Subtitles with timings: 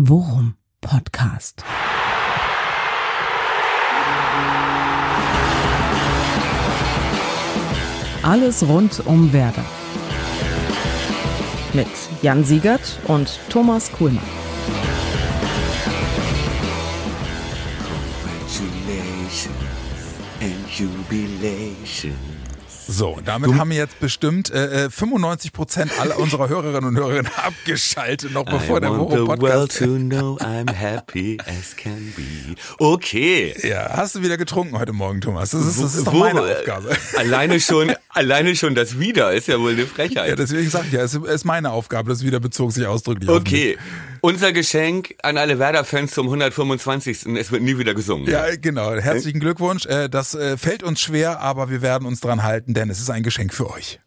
[0.00, 1.64] Worum Podcast.
[8.22, 9.64] Alles rund um Werder.
[11.72, 11.88] Mit
[12.22, 14.22] Jan Siegert und Thomas Kuhlmann.
[17.82, 19.50] Congratulations
[20.40, 22.37] and jubilation.
[22.90, 27.22] So, damit haben wir jetzt bestimmt äh, 95 äh, Prozent aller unserer Hörerinnen und Hörer
[27.44, 29.42] abgeschaltet, noch bevor I der the Podcast.
[29.42, 32.54] world to know I'm happy as can be.
[32.78, 33.54] Okay.
[33.62, 35.50] Ja, hast du wieder getrunken heute Morgen, Thomas?
[35.50, 36.96] Das ist, das ist doch Wo- meine Aufgabe.
[37.18, 40.38] Alleine schon, alleine schon das wieder ist ja wohl eine Ja, Frechheit.
[40.38, 42.10] deswegen sage ich ja, es ist meine Aufgabe.
[42.10, 43.36] Das wieder bezog sich ausdrücklich auf.
[43.36, 43.78] Okay.
[44.20, 47.26] Unser Geschenk an alle Werder-Fans zum 125.
[47.36, 48.28] Es wird nie wieder gesungen.
[48.28, 48.92] Ja, genau.
[48.94, 49.86] Herzlichen Glückwunsch.
[49.86, 53.10] Äh, Das äh, fällt uns schwer, aber wir werden uns dran halten, denn es ist
[53.10, 54.00] ein Geschenk für euch.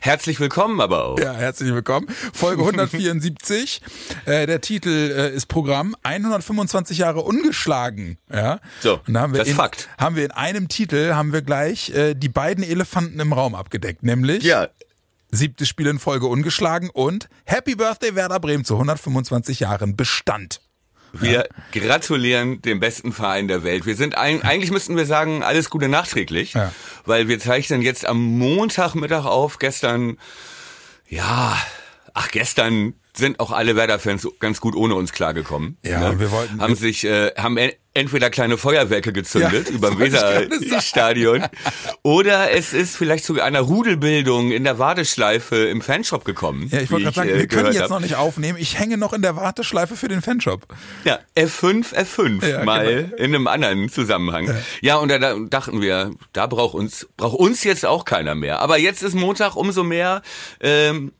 [0.00, 1.18] Herzlich willkommen aber auch.
[1.18, 2.06] Ja, herzlich willkommen.
[2.32, 3.80] Folge 174.
[4.26, 8.18] äh, der Titel äh, ist Programm 125 Jahre ungeschlagen.
[8.32, 8.60] Ja.
[8.80, 9.88] So, Und da haben wir das ist in, Fakt.
[9.98, 14.02] Haben wir in einem Titel haben wir gleich äh, die beiden Elefanten im Raum abgedeckt,
[14.02, 14.68] nämlich Ja.
[15.30, 20.60] siebtes Spiel in Folge ungeschlagen und Happy Birthday Werder Bremen zu 125 Jahren Bestand.
[21.12, 23.86] Wir gratulieren dem besten Verein der Welt.
[23.86, 26.72] Wir sind ein, eigentlich müssten wir sagen, alles Gute nachträglich, Ja.
[27.06, 29.58] weil wir zeichnen jetzt am Montagmittag auf.
[29.58, 30.18] Gestern,
[31.08, 31.56] ja,
[32.14, 35.78] ach, gestern sind auch alle Werder-Fans ganz gut ohne uns klargekommen.
[35.82, 39.98] Ja, wir wollten- haben sich, äh, haben en- entweder kleine Feuerwerke gezündet Ja, über dem.
[39.98, 41.44] Weserstadion
[42.02, 46.68] oder es ist vielleicht zu einer Rudelbildung in der Warteschleife im Fanshop gekommen.
[46.70, 47.90] Ja, ich wollte gerade sagen, äh, wir können jetzt hab.
[47.90, 48.58] noch nicht aufnehmen.
[48.60, 50.66] Ich hänge noch in der Warteschleife für den Fanshop.
[51.04, 53.16] Ja, F5, F5 Ja, mal genau.
[53.16, 54.50] in einem anderen Zusammenhang.
[54.80, 58.60] Ja, und da, da dachten wir, da braucht uns braucht uns jetzt auch keiner mehr.
[58.60, 60.22] Aber jetzt ist Montag umso mehr.
[60.60, 61.12] Ähm,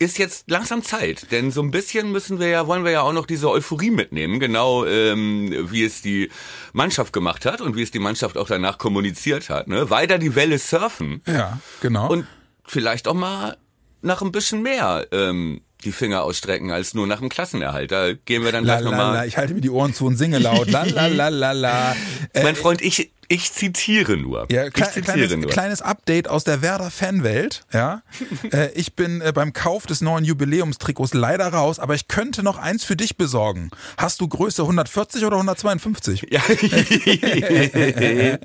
[0.00, 3.12] ist jetzt langsam Zeit, denn so ein bisschen müssen wir ja, wollen wir ja auch
[3.12, 6.30] noch diese Euphorie mitnehmen, genau ähm, wie es die
[6.72, 9.66] Mannschaft gemacht hat und wie es die Mannschaft auch danach kommuniziert hat.
[9.66, 9.90] Ne?
[9.90, 12.08] Weiter die Welle surfen Ja, genau.
[12.10, 12.26] und
[12.64, 13.56] vielleicht auch mal
[14.00, 17.90] nach ein bisschen mehr ähm, die Finger ausstrecken als nur nach dem Klassenerhalt.
[17.90, 19.26] Da gehen wir dann la, gleich nochmal.
[19.26, 20.70] ich halte mir die Ohren zu und singe laut.
[20.70, 21.96] La la la la la.
[22.34, 24.46] Äh, Mein Freund, ich, ich zitiere nur.
[24.50, 25.50] Ja, ich kle zitiere kleines, nur.
[25.50, 27.64] kleines Update aus der Werder Fanwelt.
[27.72, 28.02] Ja,
[28.52, 32.58] äh, ich bin äh, beim Kauf des neuen Jubiläumstrikots leider raus, aber ich könnte noch
[32.58, 33.70] eins für dich besorgen.
[33.96, 36.26] Hast du Größe 140 oder 152?
[36.30, 36.42] Ja.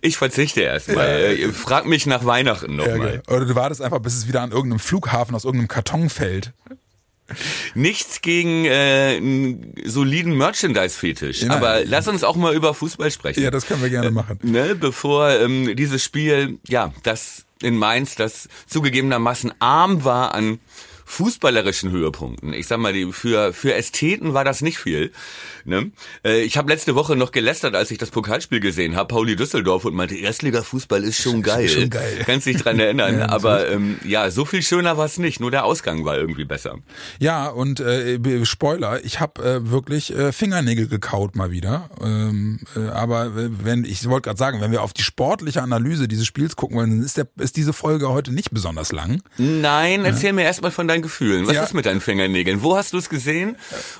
[0.00, 1.08] ich verzichte erstmal.
[1.08, 2.98] Äh, Frag mich nach Weihnachten Ja, nochmal.
[2.98, 3.22] geil.
[3.28, 6.52] Oder du wartest einfach, bis es wieder an irgendeinem Flughafen aus irgendeinem Karton fällt.
[7.74, 11.42] Nichts gegen äh, einen soliden Merchandise-Fetisch.
[11.42, 11.50] Nein.
[11.50, 13.42] Aber lass uns auch mal über Fußball sprechen.
[13.42, 14.38] Ja, das können wir gerne machen.
[14.42, 20.58] ne, bevor ähm, dieses Spiel, ja, das in Mainz, das zugegebenermaßen arm war an
[21.10, 22.52] fußballerischen Höhepunkten.
[22.52, 25.12] Ich sag mal, für für Ästheten war das nicht viel.
[25.64, 25.90] Ne?
[26.24, 29.84] Äh, ich habe letzte Woche noch gelästert, als ich das Pokalspiel gesehen habe, Pauli Düsseldorf
[29.84, 31.68] und meinte, Erstliga-Fußball ist schon geil.
[31.68, 32.22] Schon geil.
[32.26, 33.18] Kannst dich dran erinnern.
[33.18, 35.40] Ja, Aber ähm, ja, so viel schöner war es nicht.
[35.40, 36.78] Nur der Ausgang war irgendwie besser.
[37.18, 41.90] Ja, und äh, Spoiler, ich habe äh, wirklich äh, Fingernägel gekaut mal wieder.
[42.00, 46.08] Ähm, äh, aber äh, wenn ich wollte gerade sagen, wenn wir auf die sportliche Analyse
[46.08, 49.22] dieses Spiels gucken wollen, dann ist, der, ist diese Folge heute nicht besonders lang.
[49.38, 51.46] Nein, erzähl mir erstmal von deinen Gefühlen.
[51.46, 51.64] Was Ja.
[51.64, 52.62] ist mit deinen Fingernägeln?
[52.62, 53.56] Wo hast du es gesehen?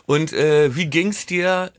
[0.07, 1.73] Und äh, wie ging's dir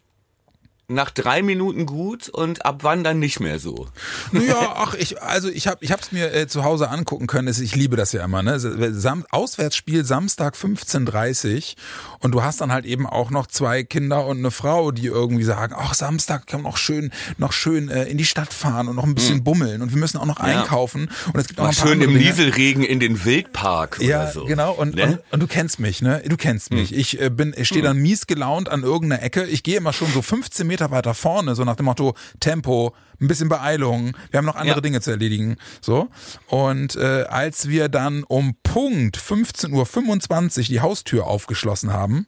[0.93, 3.87] nach drei Minuten gut und ab wann dann nicht mehr so?
[4.33, 7.47] Ja, ach, ich, also ich habe ich hab's mir äh, zu Hause angucken können.
[7.47, 8.59] Es- Ich liebe das ja immer, ne?
[8.59, 11.75] Sam Auswärtsspiel Samstag 15.30
[12.19, 15.43] und du hast dann halt eben auch noch zwei Kinder und eine Frau, die irgendwie
[15.43, 18.95] sagen, ach, Samstag kann man noch schön, noch schön äh, in die Stadt fahren und
[18.95, 21.73] noch ein bisschen bummeln und wir müssen auch noch einkaufen und es gibt auch noch
[21.73, 22.13] schön im.
[22.13, 24.45] Nieselregen in den Wildpark Ja, oder so.
[24.45, 24.73] genau.
[24.73, 25.03] Und, Ne?
[25.03, 25.11] Hm.
[25.13, 26.21] und, und du kennst mich, ne?
[26.27, 26.93] Du kennst mich.
[26.93, 29.45] Ich äh, bin, ich stehe dann mies gelaunt an irgendeiner Ecke.
[29.45, 33.27] Ich gehe immer schon so 15 Meter weiter vorne, so nach dem Motto Tempo, ein
[33.27, 34.17] bisschen Beeilung.
[34.31, 34.81] Wir haben noch andere Ja.
[34.81, 35.57] Dinge zu erledigen.
[35.81, 36.07] So.
[36.47, 42.25] Und äh, als wir dann um Punkt 15.25 Uhr die Haustür aufgeschlossen haben,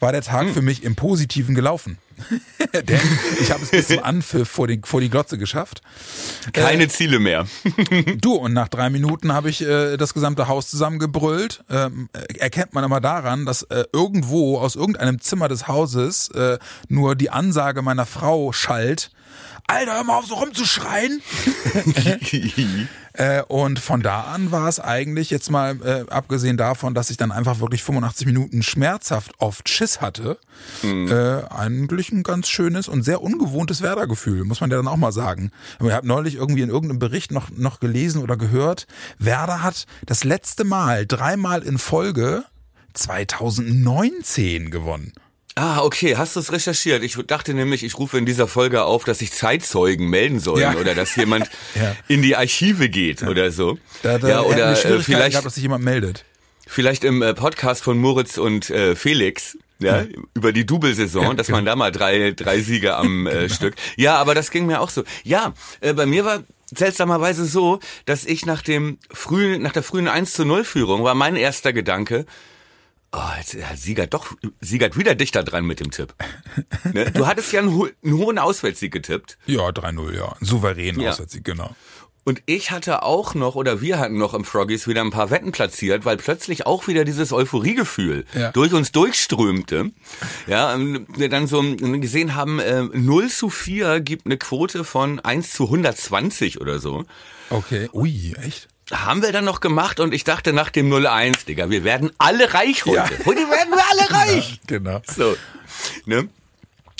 [0.00, 0.26] war der Hm.
[0.26, 1.98] Tag für mich im Positiven gelaufen.
[2.72, 3.00] Denn
[3.40, 5.82] ich habe es bis zum Anpfiff vor die, vor die Glotze geschafft.
[6.52, 7.46] Keine Ziele mehr.
[8.16, 11.64] Du, und nach drei Minuten habe ich äh, das gesamte Haus zusammengebrüllt.
[11.70, 16.58] Ähm, äh, erkennt man immer daran, dass äh, irgendwo aus irgendeinem Zimmer des Hauses äh,
[16.88, 19.10] nur die Ansage meiner Frau schallt.
[19.68, 21.22] Alter, hör mal auf, so rumzuschreien.
[23.18, 27.16] Äh, und von da an war es eigentlich jetzt mal, äh, abgesehen davon, dass ich
[27.16, 30.38] dann einfach wirklich 85 Minuten schmerzhaft oft Schiss hatte,
[30.82, 35.12] äh, eigentlich ein ganz schönes und sehr ungewohntes Werder-Gefühl, muss man ja dann auch mal
[35.12, 35.50] sagen.
[35.82, 38.86] Ich habe neulich irgendwie in irgendeinem Bericht noch, noch gelesen oder gehört,
[39.18, 42.44] Werder hat das letzte Mal, dreimal in Folge
[42.92, 45.14] 2019 gewonnen.
[45.58, 47.02] Ah, okay, hast du es recherchiert?
[47.02, 50.74] Ich dachte nämlich, ich rufe in dieser Folge auf, dass sich Zeitzeugen melden sollen Ja.
[50.76, 51.96] oder dass jemand Ja.
[52.08, 53.78] in die Archive geht oder so.
[54.02, 56.26] Da, da ja, oder äh, Schwierigkeiten vielleicht, gehabt, dass sich jemand meldet.
[56.66, 59.56] vielleicht im äh, Podcast von Moritz und äh, Felix.
[59.78, 60.04] Ja,
[60.34, 61.58] über die Double-Saison, Ja, dass genau.
[61.58, 63.74] man da mal drei, drei Siege am äh, Stück.
[63.96, 65.04] Ja, aber das ging mir auch so.
[65.22, 66.42] Ja, äh, bei mir war
[66.74, 71.14] seltsamerweise so, dass ich nach dem frühen, nach der frühen 1 zu 0 Führung war
[71.14, 72.24] mein erster Gedanke,
[73.18, 76.14] Oh, jetzt hat Siegert doch, Siegert wieder dichter dran mit dem Tipp.
[76.92, 77.10] Ne?
[77.12, 79.38] Du hattest ja einen, ho einen hohen Auswärtssieg getippt.
[79.46, 80.36] Ja, 3-0, ja.
[80.40, 81.10] Souverän Ja.
[81.10, 81.74] Auswärtssieg, genau.
[82.24, 85.52] Und ich hatte auch noch, oder wir hatten noch im Froggies wieder ein paar Wetten
[85.52, 88.50] platziert, weil plötzlich auch wieder dieses Euphoriegefühl Ja.
[88.50, 89.92] durch uns durchströmte.
[90.48, 95.20] Ja, und wir dann so gesehen haben, äh, 0 zu 4 gibt eine Quote von
[95.20, 97.04] 1 zu 120 oder so.
[97.48, 97.88] Okay.
[97.92, 98.66] Ui, echt?
[98.92, 102.54] Haben wir dann noch gemacht und ich dachte nach dem 0-1, Digga, wir werden alle
[102.54, 102.96] reich heute.
[102.96, 103.24] Ja.
[103.24, 104.60] Heute werden wir alle reich.
[104.66, 105.02] Genau.
[105.04, 105.36] So,
[106.04, 106.28] ne?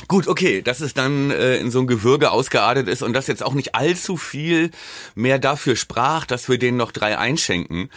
[0.08, 3.42] Gut, okay, dass es dann äh, in so ein Gewürge ausgeartet ist und dass jetzt
[3.42, 4.70] auch nicht allzu viel
[5.14, 7.90] mehr dafür sprach, dass wir denen noch drei einschenken.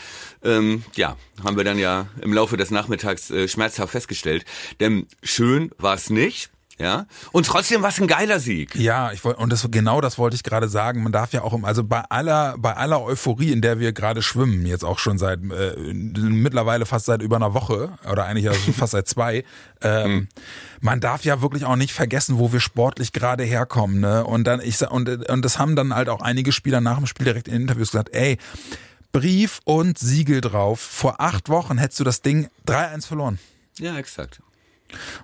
[0.44, 4.46] Ähm, ja, haben wir dann ja im Laufe des Nachmittags äh, schmerzhaft festgestellt.
[4.80, 7.06] Denn schön war es nicht, ja.
[7.32, 8.76] Und trotzdem war es ein geiler Sieg.
[8.76, 11.04] Ja, ich wollte und das genau das wollte ich gerade sagen.
[11.04, 14.22] Man darf ja auch im- also bei aller bei aller Euphorie, in der wir gerade
[14.22, 18.74] schwimmen, jetzt auch schon seit äh, mittlerweile fast seit über einer Woche oder eigentlich schon
[18.74, 19.44] fast seit zwei.
[19.82, 20.28] Ähm,
[20.82, 24.02] Man darf ja wirklich auch nicht vergessen, wo wir sportlich gerade herkommen.
[24.02, 24.26] Ne?
[24.26, 27.24] Und dann ich und und das haben dann halt auch einige Spieler nach dem Spiel
[27.24, 28.10] direkt in Interviews gesagt.
[28.14, 28.38] Ey,
[29.14, 30.82] Brief und Siegel drauf.
[30.82, 33.40] Vor acht Wochen hättest du das Ding 3-1 verloren.
[33.80, 34.42] Ja, exakt.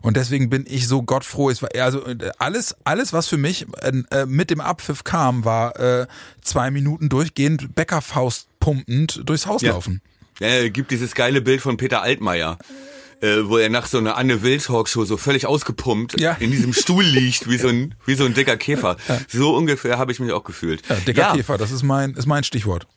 [0.01, 1.49] Und deswegen bin ich so gottfroh.
[1.49, 2.03] Es war also
[2.39, 6.07] alles, alles, was für mich äh, äh, mit dem Abpfiff kam, war äh,
[6.41, 9.71] zwei Minuten durchgehend Bäckerfaust pumpend durchs Haus Ja.
[9.71, 10.01] laufen.
[10.39, 12.57] Ja, gibt dieses geile Bild von Peter Altmaier.
[13.21, 16.33] Äh, wo er nach so einer Anne Will Talkshow so völlig ausgepumpt Ja.
[16.39, 18.97] in diesem Stuhl liegt, wie so ein, wie so ein dicker Käfer.
[19.29, 20.81] So ungefähr habe ich mich auch gefühlt.
[20.89, 22.87] Ja, dicker Käfer, das ist mein, ist mein Stichwort.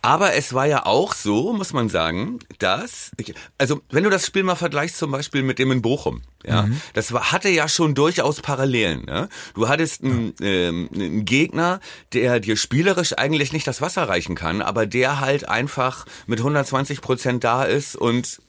[0.00, 4.26] Aber es war ja auch so, muss man sagen, dass, ich, also wenn du das
[4.26, 7.94] Spiel mal vergleichst zum Beispiel mit dem in Bochum, ja, das war, hatte ja schon
[7.94, 9.04] durchaus Parallelen.
[9.04, 9.28] Ne?
[9.54, 11.80] Du hattest einen, ähm, einen Gegner,
[12.12, 17.00] der dir spielerisch eigentlich nicht das Wasser reichen kann, aber der halt einfach mit 120
[17.00, 18.40] Prozent da ist und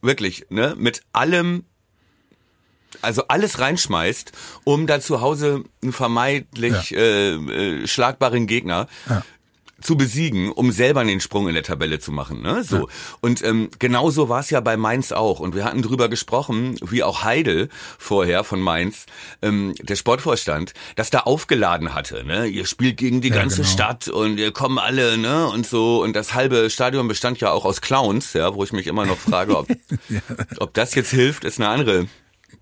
[0.00, 1.64] wirklich, ne, mit allem
[3.02, 4.32] also alles reinschmeißt,
[4.64, 9.22] um da zu Hause einen vermeintlich äh, äh, schlagbaren Gegner Ja.
[9.80, 12.42] Zu besiegen, um selber den Sprung in der Tabelle zu machen.
[12.42, 12.64] Ne?
[12.64, 12.88] So.
[13.20, 15.38] Und ähm, genauso war es ja bei Mainz auch.
[15.40, 19.06] Und wir hatten drüber gesprochen, wie auch Heidel vorher von Mainz,
[19.40, 22.24] ähm, der Sportvorstand, das da aufgeladen hatte.
[22.24, 22.46] Ne?
[22.46, 23.68] Ihr spielt gegen die Ja, ganze genau.
[23.68, 25.46] Stadt und ihr kommen alle, ne?
[25.48, 26.02] Und so.
[26.02, 29.18] Und das halbe Stadion bestand ja auch aus Clowns, ja, wo ich mich immer noch
[29.18, 29.68] frage, ob,
[30.58, 32.06] ob das jetzt hilft, ist eine andere.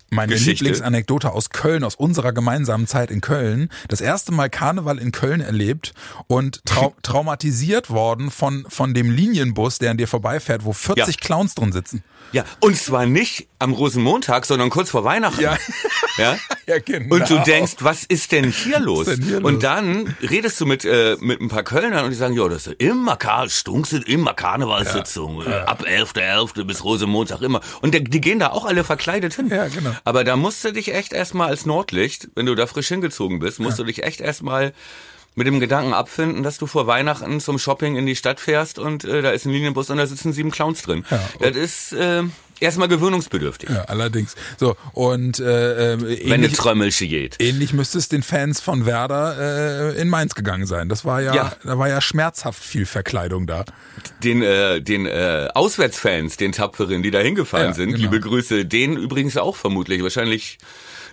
[0.09, 0.63] Meine Geschichte.
[0.63, 3.69] Lieblingsanekdote aus Köln, aus unserer gemeinsamen Zeit in Köln.
[3.89, 5.93] Das erste Mal Karneval in Köln erlebt
[6.27, 11.55] und trau traumatisiert worden von, von dem Linienbus, der an dir vorbeifährt, wo 40 Clowns
[11.55, 12.03] drin sitzen.
[12.33, 15.41] Ja, und zwar nicht am Rosenmontag, sondern kurz vor Weihnachten.
[15.41, 15.57] Ja.
[16.17, 16.35] Ja?
[16.65, 17.13] Ja, genau.
[17.13, 19.05] Und du denkst, was ist denn hier los?
[19.05, 19.51] denn hier los?
[19.51, 22.65] und dann redest du mit, äh, mit ein paar Kölnern und die sagen, ja, das
[22.65, 25.45] ist immer, Kar Stunk sind immer Karnevalssitzungen.
[25.45, 26.63] äh, Ab 11.11.
[26.63, 27.61] bis Rosenmontag immer.
[27.81, 29.49] Und die, die gehen da auch alle verkleidet hin.
[29.49, 29.91] Ja, genau.
[30.03, 33.59] Aber da musst du dich echt erstmal als Nordlicht, wenn du da frisch hingezogen bist,
[33.59, 34.73] musst du dich echt erstmal
[35.37, 39.03] mit dem Gedanken abfinden, dass du vor Weihnachten zum Shopping in die Stadt fährst und
[39.05, 41.05] äh, da ist ein Linienbus und da sitzen sieben Clowns drin.
[41.11, 41.19] Ja,
[41.51, 42.23] das ist äh,
[42.59, 43.69] erstmal gewöhnungsbedürftig.
[43.69, 44.35] Ja, allerdings.
[44.59, 47.35] So, und äh, äh, Wenn eine ähnlich, Trömmelsche geht.
[47.39, 50.89] ähnlich müsste es den Fans von Werder äh, in Mainz gegangen sein.
[50.89, 51.53] Das war ja, Ja.
[51.63, 53.63] da war ja schmerzhaft viel Verkleidung da.
[54.23, 58.01] den äh, den äh, Auswärtsfans, den Tapferen, die da hingefahren Ja, sind, genau.
[58.01, 60.01] liebe Grüße, denen übrigens auch vermutlich.
[60.01, 60.57] Wahrscheinlich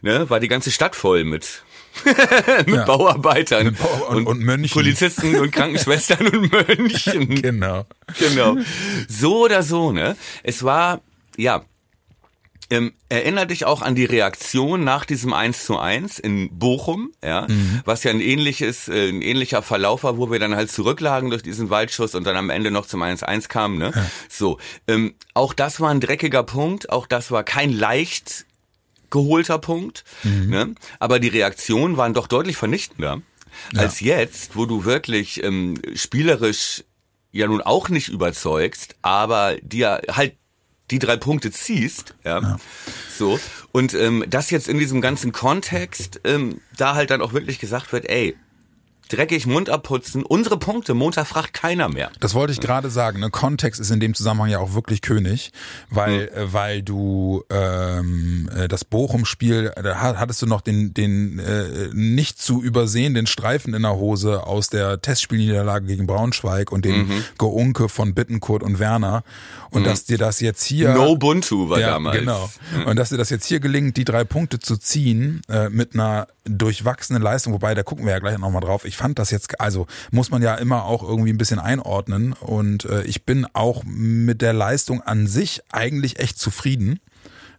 [0.00, 1.62] ne, war die ganze Stadt voll mit
[2.66, 2.84] mit Ja.
[2.84, 4.70] Bauarbeitern Mit Bau- und- und Mönchen.
[4.72, 7.34] Polizisten und Krankenschwestern und Mönchen.
[7.42, 7.86] Genau.
[8.18, 8.56] genau.
[9.08, 10.16] So oder so, ne?
[10.42, 11.00] Es war,
[11.36, 11.62] ja,
[12.70, 17.46] ähm, erinner dich auch an die Reaktion nach diesem 1 zu 1 in Bochum, ja,
[17.84, 21.42] was ja ein ähnliches, äh, ein ähnlicher Verlauf war, wo wir dann halt zurücklagen durch
[21.42, 23.92] diesen Waldschuss und dann am Ende noch zum 1-1 kamen, ne?
[24.30, 24.58] So,
[24.88, 28.46] ähm, auch das war ein dreckiger Punkt, auch das war kein leicht
[29.14, 30.74] geholter Punkt, ne?
[30.98, 33.22] aber die Reaktionen waren doch deutlich vernichtender
[33.76, 36.84] als jetzt, wo du wirklich ähm, spielerisch
[37.30, 40.34] ja nun auch nicht überzeugst, aber dir halt
[40.90, 42.58] die drei Punkte ziehst, ja,
[43.16, 43.40] so.
[43.72, 47.92] Und ähm, das jetzt in diesem ganzen Kontext ähm, da halt dann auch wirklich gesagt
[47.92, 48.36] wird, ey,
[49.08, 50.22] dreckig, Mund abputzen.
[50.24, 52.10] Unsere Punkte, Montag fragt keiner mehr.
[52.20, 53.20] Das wollte ich gerade sagen.
[53.20, 53.30] Ne?
[53.30, 55.52] Kontext ist in dem Zusammenhang ja auch wirklich König,
[55.90, 56.36] weil Hm.
[56.48, 61.88] äh, weil du ähm, äh, das Bochum-Spiel, da ha- hattest du noch den den äh,
[61.92, 67.24] nicht zu übersehenden Streifen in der Hose aus der Testspielniederlage gegen Braunschweig und den Mhm.
[67.38, 69.24] Geunke von Bittenkurt und Werner
[69.70, 72.18] und dass dir das jetzt hier No Buntu war ja, damals.
[72.18, 72.48] Genau.
[72.86, 76.28] Und dass dir das jetzt hier gelingt, die drei Punkte zu ziehen äh, mit einer
[76.44, 78.84] durchwachsenen Leistung, wobei da gucken wir ja gleich nochmal drauf.
[78.84, 82.84] Ich fand das jetzt, also muss man ja immer auch irgendwie ein bisschen einordnen und
[82.84, 87.00] äh, ich bin auch mit der Leistung an sich eigentlich echt zufrieden.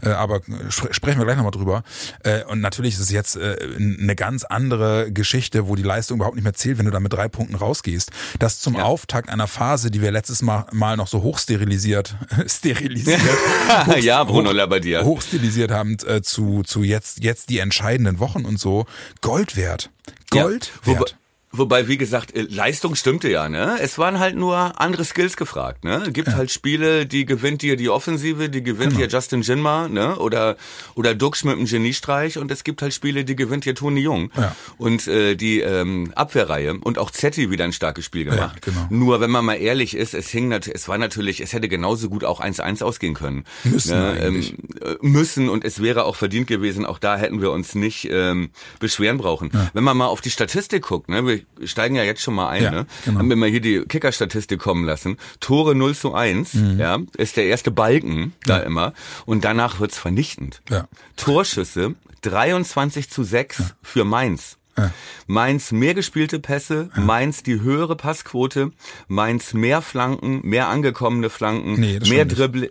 [0.01, 1.81] Äh, aber spre sprechen wir gleich nochmal drüber.
[2.23, 6.35] Äh, und natürlich ist es jetzt äh, eine ganz andere Geschichte, wo die Leistung überhaupt
[6.35, 8.11] nicht mehr zählt, wenn du da mit drei Punkten rausgehst.
[8.39, 8.83] Das zum Ja.
[8.83, 12.13] Auftakt einer Phase, die wir letztes Mal, mal noch so hochsterilisiert,
[12.45, 13.21] sterilisiert,
[14.01, 15.01] ja, Bruno Labbadia.
[15.05, 18.85] hochstilisiert haben äh, zu, zu jetzt, jetzt die entscheidenden Wochen und so.
[19.21, 19.91] Gold wert.
[20.29, 20.99] Gold Ja, wert.
[20.99, 21.11] wobei,
[21.57, 23.77] wie gesagt, äh, Leistung stimmte ja, ne?
[23.81, 26.03] Es waren halt nur andere Skills gefragt, ne?
[26.11, 29.05] Gibt halt Spiele, die gewinnt dir die Offensive, die gewinnt Genau.
[29.05, 30.17] dir Justin Jinma, ne?
[30.17, 30.55] Oder
[30.95, 34.31] oder Dux mit einem Geniestreich und es gibt halt Spiele, die gewinnt dir Toni Jung.
[34.37, 34.55] Ja.
[34.77, 38.61] Und äh, die ähm, Abwehrreihe und auch Zetti wieder ein starkes Spiel gemacht.
[38.61, 38.87] genau.
[38.89, 42.09] Nur wenn man mal ehrlich ist, es hing natürlich, es war natürlich, es hätte genauso
[42.09, 43.45] gut auch 1-1 ausgehen können.
[43.63, 44.17] Müssen ne?
[44.21, 44.53] eigentlich.
[44.81, 46.85] äh, müssen und es wäre auch verdient gewesen.
[46.85, 49.51] Auch da hätten wir uns nicht ähm, beschweren brauchen.
[49.73, 52.71] Wenn man mal auf die Statistik guckt, ne, steigen ja jetzt schon mal ein, Ja,
[52.71, 52.85] ne?
[53.05, 53.19] genau.
[53.19, 55.17] haben wir mal hier die Kicker-Statistik kommen lassen.
[55.39, 56.79] Tore 0 zu 1, Mhm.
[56.79, 58.93] ja, ist der erste Balken da immer
[59.25, 60.61] und danach wird's vernichtend.
[60.69, 60.87] Ja.
[61.15, 64.57] Torschüsse 23 zu 6 für Mainz.
[64.77, 64.91] Ja.
[65.27, 68.71] Mainz mehr gespielte Pässe, Mainz die höhere Passquote,
[69.07, 72.37] Mainz mehr Flanken, mehr angekommene Flanken, Nee, mehr nicht.
[72.37, 72.69] Dribbling.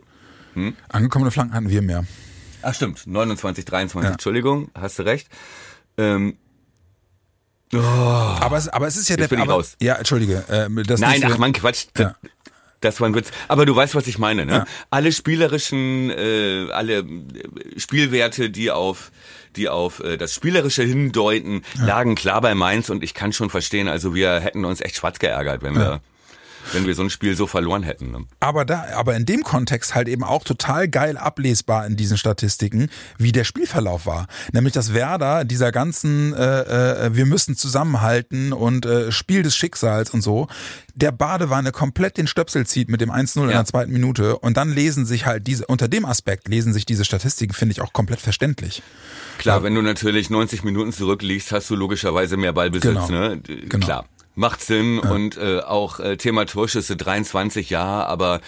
[0.91, 2.05] Angekommene Flanken hatten wir mehr.
[2.63, 4.13] Ach stimmt, 29, 23, Ja.
[4.13, 5.29] Entschuldigung, hast du recht.
[5.97, 6.37] Ähm,
[7.83, 9.29] Aber es, aber es ist ja Jetzt der.
[9.29, 9.77] bin ich aber, raus.
[9.81, 10.45] Ja, entschuldige.
[10.49, 11.87] Äh, nein, ach man, Quatsch.
[11.95, 12.15] Das, Ja.
[12.81, 13.31] das war ein Witz.
[13.49, 14.53] Aber du weißt, was ich meine, ne?
[14.53, 14.65] Ja.
[14.91, 17.05] Alle spielerischen, äh, alle äh,
[17.79, 19.11] Spielwerte, die auf
[19.57, 23.87] die auf äh, das Spielerische hindeuten, lagen klar bei Mainz und ich kann schon verstehen,
[23.87, 26.01] also wir hätten uns echt schwarz geärgert, wenn wir
[26.73, 28.11] wenn wir so ein Spiel so verloren hätten.
[28.11, 28.25] Ne?
[28.41, 32.89] Aber da, aber in dem Kontext halt eben auch total geil ablesbar in diesen Statistiken,
[33.19, 34.27] wie der Spielverlauf war.
[34.53, 40.11] Nämlich, dass Werder dieser ganzen, äh, äh, wir müssen zusammenhalten und äh, Spiel des Schicksals
[40.11, 40.49] und so,
[40.95, 43.57] der Badewanne komplett den Stöpsel zieht mit dem 1-0 in Ja.
[43.57, 47.05] der zweiten Minute und dann lesen sich halt diese, unter dem Aspekt lesen sich diese
[47.05, 48.83] Statistiken, finde ich auch komplett verständlich.
[49.39, 52.85] Klar, wenn du natürlich 90 Minuten zurückliegst, hast du logischerweise mehr Ballbesitz.
[52.93, 53.09] Genau.
[53.09, 53.41] Ne?
[53.41, 53.85] Genau.
[53.85, 54.05] Klar.
[54.35, 58.41] Macht Sinn und äh, auch äh, Thema Torschüsse 23 ja, aber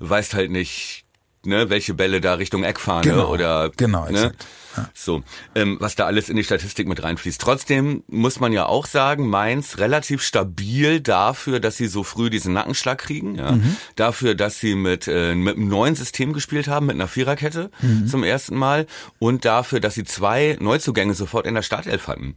[0.00, 1.04] weißt halt nicht,
[1.44, 3.28] ne, welche Bälle da Richtung Eckfahne Genau.
[3.30, 4.10] oder Genau, ne?
[4.10, 4.46] exakt.
[4.94, 5.22] So,
[5.54, 7.40] ähm, was da alles in die Statistik mit reinfließt.
[7.40, 12.52] Trotzdem muss man ja auch sagen, Mainz relativ stabil dafür, dass sie so früh diesen
[12.52, 13.52] Nackenschlag kriegen, ja.
[13.52, 13.76] Mhm.
[13.96, 18.06] Dafür, dass sie mit, äh, mit einem neuen System gespielt haben, mit einer Viererkette Mhm.
[18.06, 18.86] zum ersten Mal
[19.18, 22.36] und dafür, dass sie zwei Neuzugänge sofort in der Startelf hatten.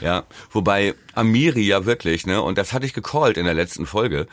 [0.00, 4.26] Ja, wobei Amiri ja wirklich, ne, und das hatte ich gecallt in der letzten Folge,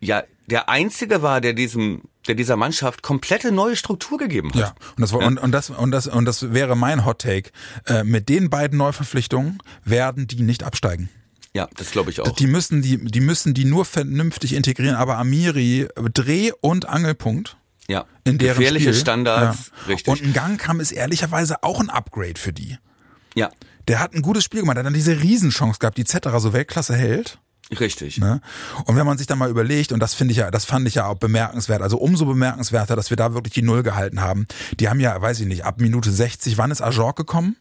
[0.00, 4.60] ja, der einzige war, der diesem, der dieser Mannschaft komplette neue Struktur gegeben hat.
[4.60, 7.50] Ja, und das, war, und, und das und das und das wäre mein Hot Take.
[7.86, 11.08] Äh, mit den beiden Neuverpflichtungen werden die nicht absteigen.
[11.54, 12.28] Ja, das glaube ich auch.
[12.36, 14.94] Die müssen die, die müssen die nur vernünftig integrieren.
[14.96, 17.56] Aber Amiri Dreh- und Angelpunkt
[17.88, 19.00] Ja, in deren gefährliche Spiel.
[19.00, 19.86] Standards, Ja.
[19.88, 20.08] richtig.
[20.12, 22.76] Und ein Gang kam ist ehrlicherweise auch ein Upgrade für die.
[23.34, 23.50] ja,
[23.88, 26.52] Der hat ein gutes Spiel gemacht, der hat dann diese Riesenchance gehabt, die Zetterer so
[26.52, 27.38] Weltklasse hält.
[27.78, 28.18] Richtig.
[28.18, 28.40] Ne?
[28.84, 30.94] Und wenn man sich dann mal überlegt, und das finde ich ja, das fand ich
[30.94, 34.46] ja auch bemerkenswert, also umso bemerkenswerter, dass wir da wirklich die Null gehalten haben.
[34.80, 37.56] Die haben ja, weiß ich nicht, ab Minute 60, wann ist Ajorc gekommen?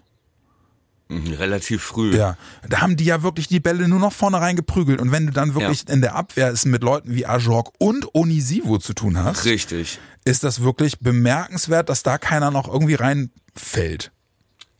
[1.10, 2.16] Mhm, Relativ früh.
[2.16, 2.38] Ja,
[2.68, 5.00] da haben die ja wirklich die Bälle nur noch vorne rein geprügelt.
[5.00, 8.78] Und wenn du dann wirklich in der Abwehr es mit Leuten wie Ajorc und Onisivo
[8.78, 10.00] zu tun hast, Richtig.
[10.26, 14.12] ist das wirklich bemerkenswert, dass da keiner noch irgendwie reinfällt.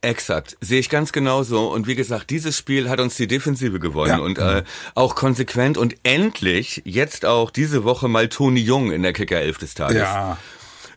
[0.00, 1.72] Exakt, sehe ich ganz genauso.
[1.72, 4.62] Und wie gesagt, dieses Spiel hat uns die Defensive gewonnen Ja, und äh,
[4.94, 9.58] auch konsequent und endlich jetzt auch diese Woche mal Toni Jung in der Kicker 11
[9.58, 10.02] des Tages.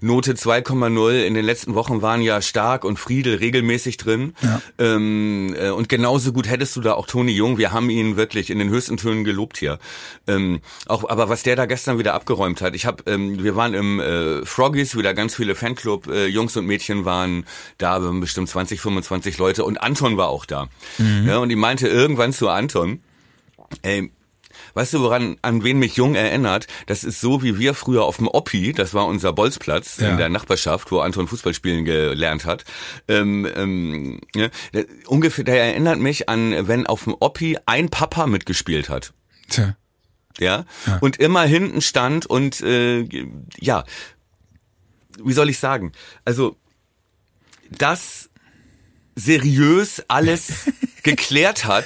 [0.01, 1.23] Note 2,0.
[1.23, 4.33] In den letzten Wochen waren ja Stark und Friedel regelmäßig drin.
[4.41, 4.61] Ja.
[4.79, 7.57] Ähm, äh, und genauso gut hättest du da auch Toni Jung.
[7.57, 9.79] Wir haben ihn wirklich in den höchsten Tönen gelobt hier.
[10.27, 12.75] Ähm, auch, aber was der da gestern wieder abgeräumt hat.
[12.75, 16.65] Ich habe, ähm, wir waren im äh, Froggies, wieder ganz viele Fanclub äh, Jungs und
[16.65, 17.45] Mädchen waren
[17.77, 20.67] da, bestimmt 20, 25 Leute und Anton war auch da.
[21.25, 23.01] Ja, und die meinte irgendwann zu Anton,
[23.81, 24.11] ey,
[24.73, 26.67] weißt du, woran, an wen mich Jung erinnert?
[26.87, 30.09] Das ist so, wie wir früher auf dem Oppi, das war unser Bolzplatz Ja.
[30.09, 32.63] in der Nachbarschaft, wo Anton Fußball spielen gelernt hat.
[33.07, 38.27] Ähm, ähm, ja, der, ungefähr, der erinnert mich an, wenn auf dem Oppi ein Papa
[38.27, 39.13] mitgespielt hat.
[39.49, 39.75] Tja.
[40.39, 40.65] Ja,
[41.01, 43.05] und immer hinten stand und äh,
[43.59, 43.83] ja,
[45.21, 45.91] wie soll ich sagen?
[46.23, 46.55] Also
[47.69, 48.29] das
[49.15, 50.71] seriös alles
[51.03, 51.85] geklärt hat,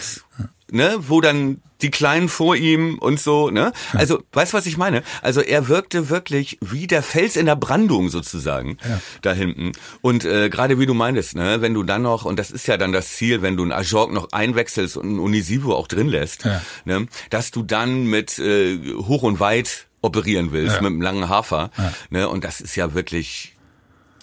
[0.72, 3.74] ne, wo dann die Kleinen vor ihm und so, ne?
[3.94, 5.04] Also, weißt du, was ich meine?
[5.22, 8.78] Also er wirkte wirklich wie der Fels in der Brandung sozusagen
[9.22, 9.74] da hinten.
[10.02, 12.78] Und äh, gerade wie du meintest, ne, wenn du dann noch, und das ist ja
[12.78, 16.46] dann das Ziel, wenn du einen Ajorg noch einwechselst und einen Unisivo auch drin lässt,
[16.46, 16.62] Ja.
[16.86, 20.82] ne, dass du dann mit äh, hoch und weit operieren willst, Ja.
[20.82, 21.72] mit einem langen Hafer.
[22.10, 23.55] Ne, und das ist ja wirklich,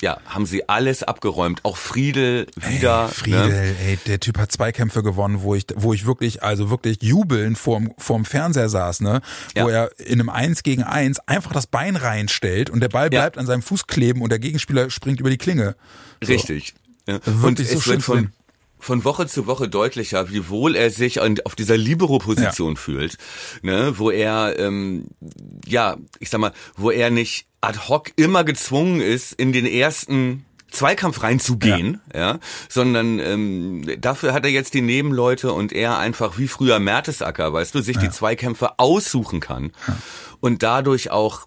[0.03, 1.61] ja, haben sie alles abgeräumt.
[1.65, 3.07] Auch Friedel wieder.
[3.07, 3.75] Ey, Friedel, Ne?
[3.87, 7.57] ey, der Typ hat zwei Kämpfe gewonnen, wo ich, wo ich wirklich, also wirklich jubelnd
[7.57, 9.23] vorm, vorm Fernseher saß, ne?
[9.55, 9.85] Wo Ja.
[9.87, 13.21] er in einem Eins gegen Eins einfach das Bein reinstellt und der Ball Ja.
[13.21, 15.77] bleibt an seinem Fuß kleben und der Gegenspieler springt über die Klinge.
[16.21, 16.33] So.
[16.33, 16.75] Richtig.
[17.09, 17.21] Ja.
[17.43, 18.33] Und so es schön wird von.
[18.83, 23.17] Von Woche zu Woche deutlicher, wie wohl er sich an, auf dieser Libero-Position fühlt,
[23.63, 25.07] ne, wo er, ähm,
[25.67, 30.45] ja, ich sag mal, wo er nicht ad hoc immer gezwungen ist, in den ersten
[30.73, 36.49] Zweikampf reinzugehen, ja, sondern ähm, dafür hat er jetzt die Nebenleute und er einfach wie
[36.49, 39.71] früher Mertesacker, weißt du, sich die Zweikämpfe aussuchen kann
[40.41, 41.47] und dadurch auch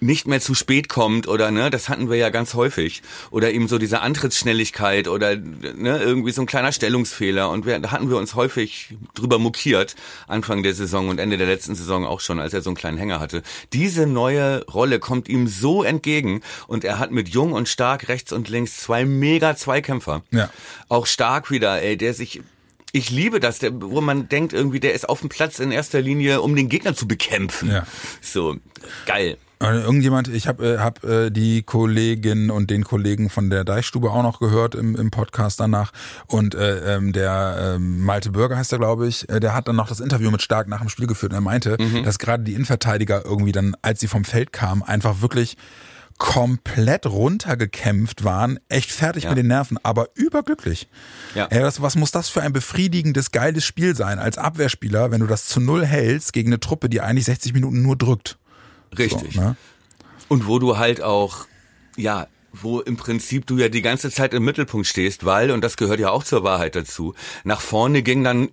[0.00, 3.66] nicht mehr zu spät kommt oder ne, das hatten wir ja ganz häufig oder eben
[3.66, 8.18] so diese Antrittsschnelligkeit oder ne, irgendwie so ein kleiner Stellungsfehler und wir, da hatten wir
[8.18, 12.52] uns häufig drüber mokiert Anfang der Saison und Ende der letzten Saison auch schon, als
[12.52, 13.42] er so einen kleinen Hänger hatte.
[13.72, 18.32] Diese neue Rolle kommt ihm so entgegen und er hat mit Jung und Stark rechts
[18.32, 20.22] und links zwei mega Zweikämpfer.
[20.30, 20.50] Ja.
[20.88, 22.42] Auch Stark wieder, ey, der sich
[22.92, 26.00] ich liebe das, der, wo man denkt irgendwie, der ist auf dem Platz in erster
[26.00, 27.70] Linie, um den Gegner zu bekämpfen.
[27.70, 27.86] Ja.
[28.22, 28.56] So,
[29.04, 29.36] geil.
[29.62, 34.10] Äh, Irgendjemand, ich habe äh, hab, äh, die Kollegin und den Kollegen von der Deichstube
[34.10, 35.92] auch noch gehört im, im Podcast danach.
[36.26, 39.76] Und äh, ähm, der ähm, Malte Bürger heißt er, glaube ich, äh, der hat dann
[39.76, 42.52] noch das Interview mit Stark nach dem Spiel geführt und er meinte, dass gerade die
[42.52, 45.56] Innenverteidiger irgendwie dann, als sie vom Feld kamen, einfach wirklich
[46.18, 49.30] komplett runtergekämpft waren, echt fertig Ja.
[49.30, 50.88] mit den Nerven, aber überglücklich.
[51.34, 51.46] Ja.
[51.46, 55.26] Ey, was, was muss das für ein befriedigendes, geiles Spiel sein als Abwehrspieler, wenn du
[55.26, 58.38] das zu null hältst gegen eine Truppe, die eigentlich 60 Minuten nur drückt?
[58.98, 59.34] Richtig.
[59.34, 59.56] So, ne?
[60.28, 61.46] Und wo du halt auch,
[61.96, 65.76] ja, wo im Prinzip du ja die ganze Zeit im Mittelpunkt stehst, weil, und das
[65.76, 68.48] gehört ja auch zur Wahrheit dazu, nach vorne ging dann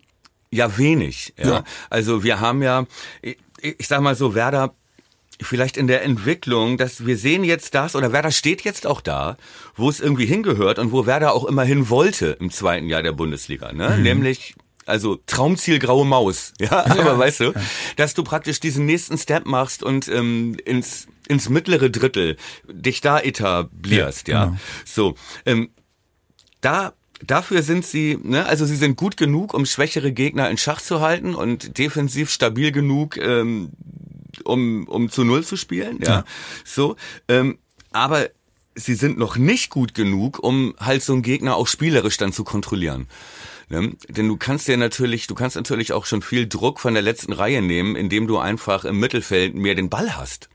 [0.52, 1.34] ja wenig.
[1.38, 1.48] Ja.
[1.48, 1.64] Ja.
[1.90, 2.86] Also wir haben ja,
[3.22, 4.74] ich, ich sag mal so, Werder
[5.42, 9.38] vielleicht in der Entwicklung, dass wir sehen jetzt das, oder Werder steht jetzt auch da,
[9.76, 13.14] wo es irgendwie hingehört und wo Werder auch immer hin wollte im zweiten Jahr der
[13.14, 13.98] Bundesliga, ne?
[13.98, 17.54] Nämlich also Traumziel graue Maus, ja, aber weißt du,
[17.96, 23.20] dass du praktisch diesen nächsten Step machst und ähm, ins ins mittlere Drittel dich da
[23.20, 24.34] etablierst, ja.
[24.34, 24.58] Ja, genau.
[24.86, 25.16] So,
[25.46, 25.70] ähm,
[26.62, 26.94] da
[27.26, 31.00] dafür sind sie, ne, also sie sind gut genug, um schwächere Gegner in Schach zu
[31.00, 33.72] halten und defensiv stabil genug, ähm,
[34.44, 36.10] um um zu null zu spielen, ja.
[36.10, 36.26] Ja.
[36.66, 36.96] So,
[37.28, 37.58] ähm,
[37.92, 38.30] aber
[38.76, 42.44] sie sind noch nicht gut genug, um halt so einen Gegner auch spielerisch dann zu
[42.44, 43.08] kontrollieren.
[43.70, 43.94] Ne?
[44.10, 47.34] Denn du kannst dir natürlich, du kannst natürlich auch schon viel Druck von der letzten
[47.34, 50.50] Reihe nehmen, indem du einfach im Mittelfeld mehr den Ball hast.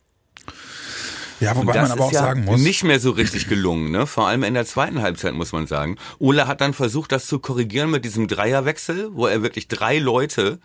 [1.40, 2.60] Ja, wobei das man aber ist auch ja sagen muss.
[2.60, 4.06] nicht mehr so richtig gelungen, ne?
[4.08, 5.96] Vor allem in der zweiten Halbzeit muss man sagen.
[6.18, 10.58] Ole hat dann versucht, das zu korrigieren mit diesem Dreierwechsel, wo er wirklich drei Leute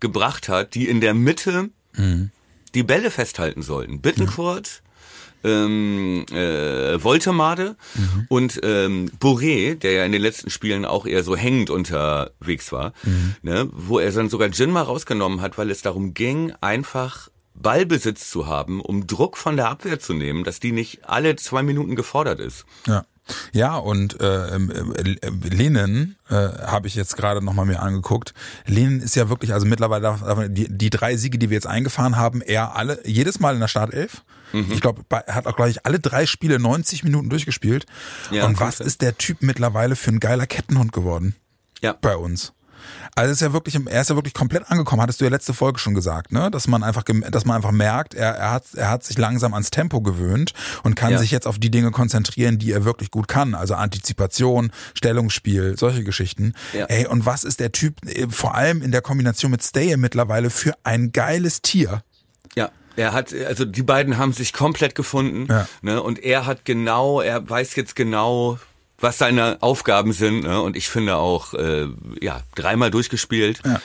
[0.00, 2.30] gebracht hat, die in der Mitte Mhm.
[2.74, 4.00] die Bälle festhalten sollten.
[4.00, 4.82] Bittencourt,
[5.44, 8.26] ähm, äh, Woltemade Mhm.
[8.28, 12.92] und ähm, Boré, der ja in den letzten Spielen auch eher so hängend unterwegs war,
[13.04, 13.34] Mhm.
[13.42, 18.30] ne, wo er dann sogar Jin mal rausgenommen hat, weil es darum ging, einfach Ballbesitz
[18.30, 21.96] zu haben, um Druck von der Abwehr zu nehmen, dass die nicht alle zwei Minuten
[21.96, 22.64] gefordert ist.
[22.86, 23.04] Ja.
[23.52, 28.34] Ja, und äh, ähm, äh, Lenin äh, habe ich jetzt gerade nochmal mir angeguckt.
[28.66, 32.40] Lenin ist ja wirklich, also mittlerweile die, die drei Siege, die wir jetzt eingefahren haben,
[32.42, 34.22] er alle, jedes Mal in der Startelf.
[34.52, 34.72] Mhm.
[34.72, 37.86] Ich glaube, er hat auch, glaube ich, alle drei Spiele 90 Minuten durchgespielt.
[38.30, 41.34] Ja, und was ist der Typ mittlerweile für ein geiler Kettenhund geworden
[41.80, 41.94] Ja.
[41.98, 42.52] bei uns?
[43.14, 45.78] Also ist ja wirklich, er ist ja wirklich komplett angekommen, hattest du ja letzte Folge
[45.78, 46.50] schon gesagt, ne?
[46.50, 49.70] Dass man einfach, dass man einfach merkt, er, er hat, er hat sich langsam ans
[49.70, 51.18] Tempo gewöhnt und kann Ja.
[51.18, 53.54] sich jetzt auf die Dinge konzentrieren, die er wirklich gut kann.
[53.54, 56.54] Also Antizipation, Stellungsspiel, solche Geschichten.
[56.72, 56.86] Ja.
[56.86, 60.50] Ey, und was ist der Typ, äh, vor allem in der Kombination mit Stay mittlerweile
[60.50, 62.02] für ein geiles Tier?
[62.54, 65.46] Ja, er hat, also die beiden haben sich komplett gefunden.
[65.50, 65.66] Ja.
[65.82, 68.58] Ne, und er hat genau, er weiß jetzt genau,
[69.02, 70.44] was seine Aufgaben sind.
[70.44, 71.88] Ne, und ich finde auch, äh,
[72.20, 73.60] ja, dreimal durchgespielt.
[73.64, 73.80] Ja.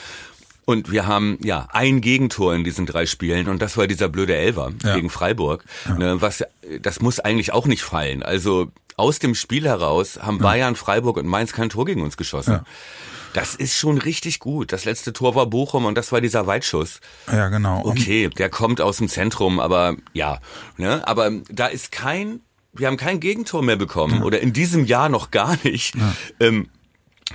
[0.64, 4.36] Und wir haben ja ein Gegentor in diesen drei Spielen und das war dieser blöde
[4.36, 4.94] Elver Ja.
[4.96, 5.64] gegen Freiburg.
[5.96, 6.44] Ne, was
[6.82, 8.22] das muss eigentlich auch nicht fallen.
[8.22, 12.52] Also aus dem Spiel heraus haben Bayern, Freiburg und Mainz kein Tor gegen uns geschossen.
[12.52, 12.64] Ja.
[13.32, 14.72] Das ist schon richtig gut.
[14.72, 17.00] Das letzte Tor war Bochum und das war dieser Weitschuss.
[17.30, 17.82] Ja, genau.
[17.84, 20.40] Okay, der kommt aus dem Zentrum, aber ja,
[20.78, 22.40] ne, aber da ist kein,
[22.78, 25.94] wir haben kein Gegentor mehr bekommen oder in diesem Jahr noch gar nicht,
[26.40, 26.68] ähm,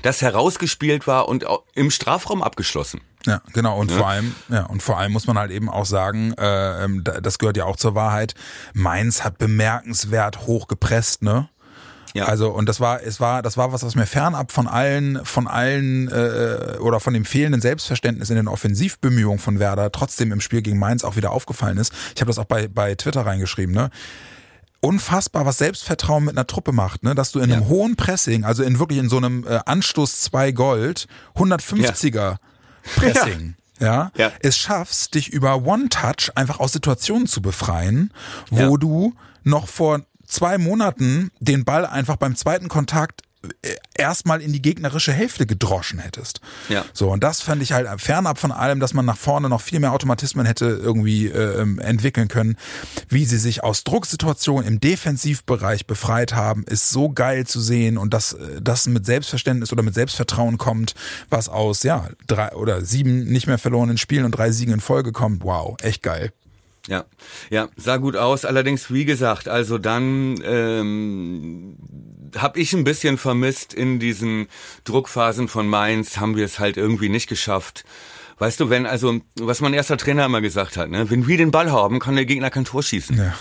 [0.01, 3.01] das herausgespielt war und im Strafraum abgeschlossen.
[3.25, 3.79] Ja, genau.
[3.79, 7.03] Und vor allem, ja, und vor allem muss man halt eben auch sagen, äh, ähm,
[7.06, 8.34] da- das gehört ja auch zur Wahrheit.
[8.73, 11.47] Mainz hat bemerkenswert hoch gepresst, ne?
[12.15, 12.25] Ja.
[12.25, 15.47] Also und das war, es war, das war was, was mir fernab von allen, von
[15.47, 20.62] allen äh, oder von dem fehlenden Selbstverständnis in den Offensivbemühungen von Werder trotzdem im Spiel
[20.62, 21.91] gegen Mainz auch wieder aufgefallen ist.
[22.13, 23.89] Ich habe das auch bei bei Twitter reingeschrieben, ne?
[24.84, 27.15] Unfassbar, was Selbstvertrauen mit einer Truppe macht, ne?
[27.15, 27.67] Dass du in einem Ja.
[27.69, 32.36] hohen Pressing, also in wirklich in so einem äh, Anstoß 2 Gold, 150er
[32.96, 33.56] Pressing.
[33.80, 34.12] Ja.
[34.15, 34.32] Ja.
[34.41, 38.13] es schaffst, dich über One-Touch einfach aus Situationen zu befreien,
[38.50, 38.78] wo Ja.
[38.78, 43.22] du noch vor zwei Monaten den Ball einfach beim zweiten Kontakt
[43.93, 46.41] erstmal in die gegnerische Hälfte gedroschen hättest.
[46.69, 46.86] Ja.
[46.93, 49.79] So, und das fand ich halt fernab von allem, dass man nach vorne noch viel
[49.79, 52.58] mehr Automatismen hätte irgendwie äh, ähm, entwickeln können.
[53.10, 58.13] Wie sie sich aus Drucksituationen im Defensivbereich befreit haben, ist so geil zu sehen und
[58.13, 60.95] dass äh, das mit Selbstverständnis oder mit Selbstvertrauen kommt,
[61.29, 65.12] was aus ja drei oder sieben nicht mehr verlorenen Spielen und drei Siegen in Folge
[65.12, 65.43] kommt.
[65.43, 66.32] Wow, echt geil.
[66.88, 67.06] Ja,
[67.50, 68.43] ja, sah gut aus.
[68.43, 71.78] Allerdings, wie gesagt, also dann ähm,
[72.36, 74.48] habe ich ein bisschen vermisst in diesen
[74.84, 77.86] Druckphasen von Mainz, haben wir es halt irgendwie nicht geschafft.
[78.39, 81.52] Weißt du, wenn also, was mein erster Trainer immer gesagt hat, ne, wenn wir den
[81.52, 83.17] Ball haben, kann der Gegner kein Tor schießen.
[83.17, 83.34] Ja.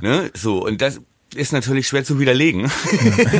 [0.00, 1.00] Ne, so und das
[1.34, 2.70] ist natürlich schwer zu widerlegen,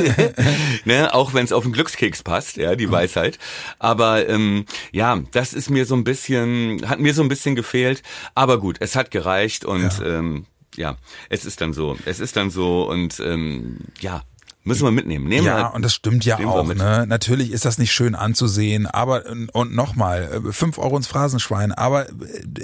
[0.85, 3.39] ne, auch wenn es auf den Glückskeks passt, ja, die Weisheit.
[3.79, 8.03] Aber ähm, ja, das ist mir so ein bisschen, hat mir so ein bisschen gefehlt.
[8.35, 10.45] Aber gut, es hat gereicht und ja, ähm,
[10.75, 10.97] ja
[11.29, 14.23] es ist dann so, es ist dann so und ähm, ja,
[14.67, 15.27] Müssen wir mitnehmen.
[15.27, 16.67] Nehmen ja, wir, und das stimmt ja auch.
[16.73, 17.05] Ne?
[17.07, 22.13] Natürlich ist das nicht schön anzusehen, aber und nochmal, fünf Euro ins Phrasenschwein, aber äh,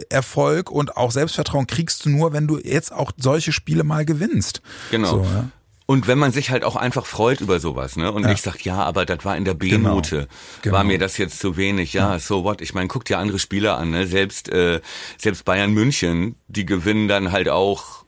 [0.10, 4.62] Erfolg und auch Selbstvertrauen kriegst du nur, wenn du jetzt auch solche Spiele mal gewinnst.
[4.92, 5.10] Genau.
[5.10, 5.50] So, ja?
[5.86, 8.12] Und wenn man sich halt auch einfach freut über sowas, ne?
[8.12, 8.30] Und Ja.
[8.30, 10.28] nicht sagt, ja, aber das war in der B-Note,
[10.62, 10.76] Genau.
[10.76, 11.94] war mir das jetzt zu wenig.
[11.94, 12.62] Ja, so what?
[12.62, 14.08] Ich meine, guck dir andere Spieler an, ne?
[14.08, 14.82] Selbst äh,
[15.18, 18.03] selbst Bayern München, die gewinnen dann halt auch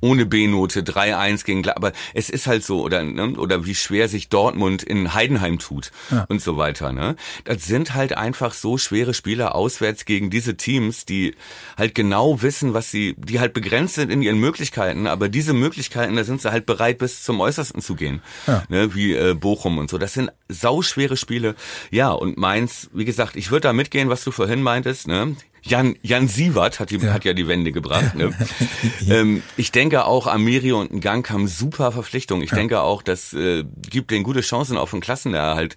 [0.00, 3.30] ohne B-Note 3-1 gegen aber es ist halt so oder ne?
[3.38, 6.24] oder wie schwer sich Dortmund in Heidenheim tut Ja.
[6.28, 7.16] und so weiter, ne?
[7.44, 11.34] Das sind halt einfach so schwere Spieler auswärts gegen diese Teams, die
[11.76, 16.16] halt genau wissen, was sie die halt begrenzt sind in ihren Möglichkeiten, aber diese Möglichkeiten,
[16.16, 18.22] da sind sie halt bereit bis zum äußersten zu gehen.
[18.46, 18.62] Ja.
[18.68, 19.98] Ne, wie äh, Bochum und so.
[19.98, 21.54] Das sind sauschwere Spiele.
[21.90, 25.36] Ja, und Mainz, wie gesagt, ich würde da mitgehen, was du vorhin meintest, ne?
[25.62, 27.12] Jan, Jan Sievert hat, die, Ja.
[27.12, 28.14] hat ja die Wende gebracht.
[28.14, 28.32] Ne?
[29.08, 32.42] ähm, ich denke auch, Amiri und Gang haben super Verpflichtungen.
[32.42, 35.76] Ich denke auch, das äh, gibt denen gute Chancen auf einen Klassenerhalt.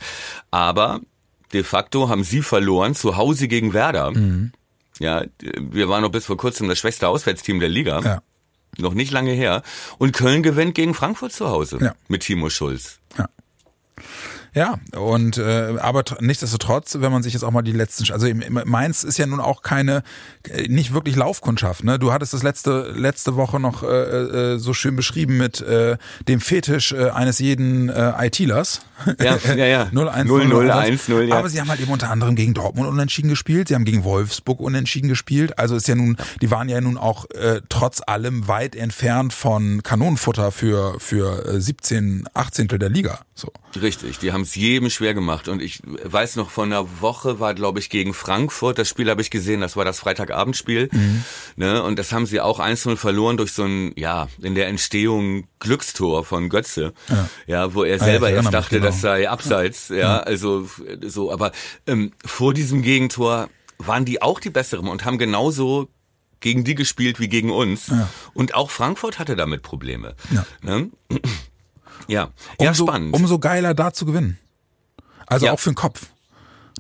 [0.52, 1.02] Aber
[1.54, 4.12] de facto haben sie verloren zu Hause gegen Werder.
[4.12, 4.52] Mhm.
[5.00, 8.02] Ja, wir waren noch bis vor kurzem das schwächste Auswärtsteam der Liga.
[8.02, 8.22] Ja.
[8.78, 9.64] Noch nicht lange her.
[9.98, 11.80] Und Köln gewinnt gegen Frankfurt zu Hause.
[11.82, 11.96] Ja.
[12.08, 13.00] Mit Timo Schulz.
[13.18, 13.28] Ja,
[14.98, 18.28] und äh, aber tr- nichtsdestotrotz, wenn man sich jetzt auch mal die letzten, also
[18.66, 20.04] Mainz ist ja nun auch keine,
[20.50, 21.86] äh, nicht wirklich Laufkundschaft.
[21.86, 21.98] Ne?
[21.98, 26.42] Du hattest das letzte letzte Woche noch äh, äh, so schön beschrieben mit äh, dem
[26.42, 28.82] Fetisch äh, eines jeden äh, ITlers.
[29.20, 29.84] Ja, ja, ja.
[29.86, 31.36] 0-1, 0-0, 1-0, ja.
[31.38, 34.60] Aber sie haben halt eben unter anderem gegen Dortmund unentschieden gespielt, sie haben gegen Wolfsburg
[34.60, 35.58] unentschieden gespielt.
[35.58, 39.82] Also ist ja nun, die waren ja nun auch äh, trotz allem weit entfernt von
[39.82, 43.20] Kanonenfutter für für äh, 17 18 der Liga.
[43.34, 43.52] So.
[43.82, 45.48] Richtig, die haben es jedem schwer gemacht.
[45.48, 48.78] Und ich weiß noch, vor einer Woche war, glaube ich, gegen Frankfurt.
[48.78, 50.90] Das Spiel habe ich gesehen, das war das Freitagabendspiel.
[50.92, 51.24] Mhm.
[51.56, 51.84] Ne?
[51.84, 56.24] Und das haben sie auch 1-0 verloren durch so ein, ja, in der Entstehung Glückstor
[56.26, 56.94] von Götze.
[57.48, 58.88] Ja, wo er Ah, selber erinnere erst dachte, genau.
[58.88, 59.90] das sei abseits.
[59.90, 60.68] Ja, also
[61.06, 61.32] so.
[61.32, 61.52] Aber
[61.88, 65.90] ähm, vor diesem Gegentor waren die auch die Besseren und haben genauso
[66.40, 67.88] gegen die gespielt wie gegen uns.
[67.88, 68.10] Ja.
[68.34, 70.16] Und auch Frankfurt hatte damit Probleme.
[70.32, 70.46] Ja.
[70.62, 70.90] Ne?
[72.08, 73.14] Ja, ja, umso, spannend.
[73.14, 74.38] umso geiler da zu gewinnen.
[75.28, 75.54] Also Ja.
[75.54, 76.08] auch für den Kopf.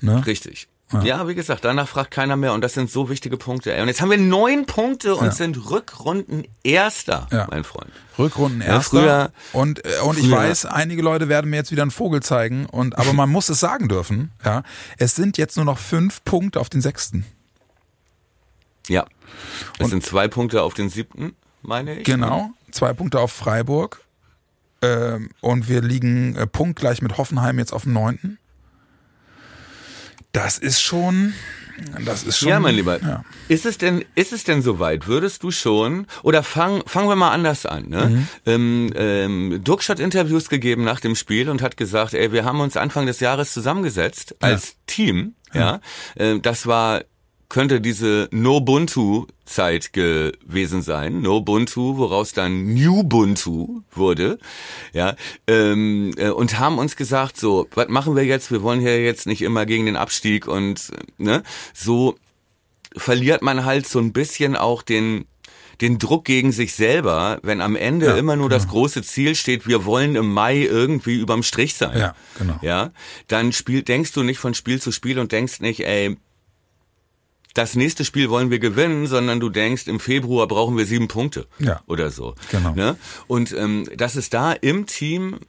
[0.01, 0.25] Ne?
[0.25, 0.67] Richtig.
[1.03, 1.25] Ja.
[1.25, 3.73] wie gesagt, danach fragt keiner mehr und das sind so wichtige Punkte.
[3.73, 3.81] ey.
[3.81, 5.31] Und jetzt haben wir neun Punkte und Ja.
[5.31, 7.47] sind Rückrunden Erster, Ja.
[7.49, 7.89] mein Freund.
[8.19, 8.89] Rückrunden Ja, erster.
[8.99, 12.21] früher- und äh, und ich früher- weiß, einige Leute werden mir jetzt wieder einen Vogel
[12.21, 12.65] zeigen.
[12.65, 14.31] Und aber man muss es sagen dürfen.
[14.43, 14.63] Ja,
[14.97, 17.23] es sind jetzt nur noch fünf Punkte auf den sechsten.
[18.89, 19.05] Ja.
[19.77, 22.03] Das Und- sind zwei Punkte auf den siebten, meine ich.
[22.03, 24.01] Genau, zwei Punkte auf Freiburg.
[24.81, 28.39] Ähm, und wir liegen äh, punktgleich mit Hoffenheim jetzt auf dem neunten.
[30.31, 31.33] Das ist schon,
[32.05, 32.49] das ist schon.
[32.49, 33.01] Ja, mein Lieber.
[33.01, 33.23] Ja.
[33.49, 35.07] Ist es denn, ist es denn soweit?
[35.07, 38.09] Würdest du schon, oder fang, fangen wir mal anders an, ne?
[38.09, 38.27] Mhm.
[38.45, 42.61] Ähm, ähm, Dirk hat Interviews gegeben nach dem Spiel und hat gesagt, ey, wir haben
[42.61, 45.81] uns Anfang des Jahres zusammengesetzt als Team, ja.
[46.15, 47.01] Ähm, das war,
[47.51, 51.21] könnte diese No-Buntu-Zeit gewesen sein.
[51.21, 54.39] No-Buntu, woraus dann New-Buntu wurde,
[54.93, 55.17] ja.
[55.47, 58.51] Ähm, äh, und haben uns gesagt, so, was machen wir jetzt?
[58.51, 62.15] Wir wollen hier jetzt nicht immer gegen den Abstieg und, äh, ne, so,
[62.95, 65.25] verliert man halt so ein bisschen auch den
[65.81, 69.67] den Druck gegen sich selber, wenn am Ende Ja, immer nur das große Ziel steht,
[69.67, 71.97] wir wollen im Mai irgendwie überm Strich sein.
[71.97, 72.59] Ja, genau.
[72.61, 72.91] Ja,
[73.27, 76.17] dann spiel, denkst du nicht von Spiel zu Spiel und denkst nicht, ey,
[77.53, 81.47] das nächste Spiel wollen wir gewinnen, sondern du denkst, im Februar brauchen wir sieben Punkte
[81.59, 81.81] Ja.
[81.87, 82.35] oder so.
[82.51, 82.73] Genau.
[82.73, 82.95] Ne?
[83.27, 85.39] Und ähm, dass es da im Team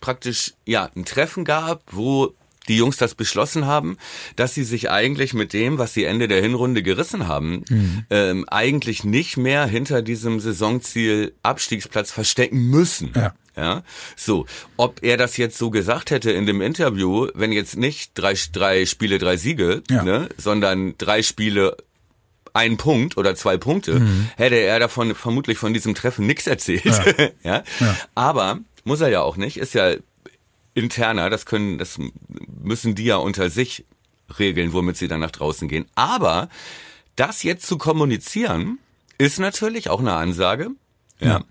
[0.00, 2.34] praktisch ja ein Treffen gab, wo
[2.68, 3.98] die Jungs das beschlossen haben,
[4.36, 8.04] dass sie sich eigentlich mit dem, was sie Ende der Hinrunde gerissen haben, Mhm.
[8.10, 13.12] ähm, eigentlich nicht mehr hinter diesem Saisonziel Abstiegsplatz verstecken müssen.
[13.14, 13.34] Ja.
[13.56, 13.84] Ja,
[14.16, 14.46] so.
[14.76, 18.84] Ob er das jetzt so gesagt hätte in dem Interview, wenn jetzt nicht drei, drei
[18.84, 20.02] Spiele, drei Siege, Ja.
[20.02, 21.76] ne, sondern drei Spiele,
[22.52, 24.28] ein Punkt oder zwei Punkte, Mhm.
[24.36, 26.84] hätte er davon vermutlich von diesem Treffen nichts erzählt.
[27.44, 27.62] Ja.
[27.78, 27.96] Ja.
[28.16, 29.94] Aber muss er ja auch nicht, ist ja
[30.74, 31.98] interner, das können, das
[32.64, 33.84] müssen die ja unter sich
[34.38, 35.86] regeln, womit sie dann nach draußen gehen.
[35.94, 36.48] Aber
[37.16, 38.78] das jetzt zu kommunizieren,
[39.18, 40.70] ist natürlich auch eine Ansage.
[41.20, 41.28] Ja.
[41.28, 41.44] Ja.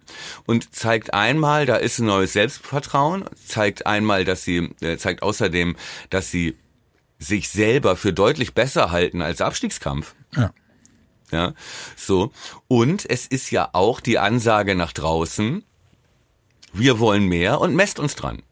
[0.45, 5.77] Und zeigt einmal, da ist ein neues Selbstvertrauen, zeigt einmal, dass sie, äh, zeigt außerdem,
[6.09, 6.57] dass sie
[7.17, 10.15] sich selber für deutlich besser halten als Abstiegskampf.
[10.35, 10.53] Ja.
[11.31, 11.53] Ja,
[11.95, 12.31] so.
[12.67, 15.63] Und es ist ja auch die Ansage nach draußen,
[16.73, 18.43] wir wollen mehr und messt uns dran.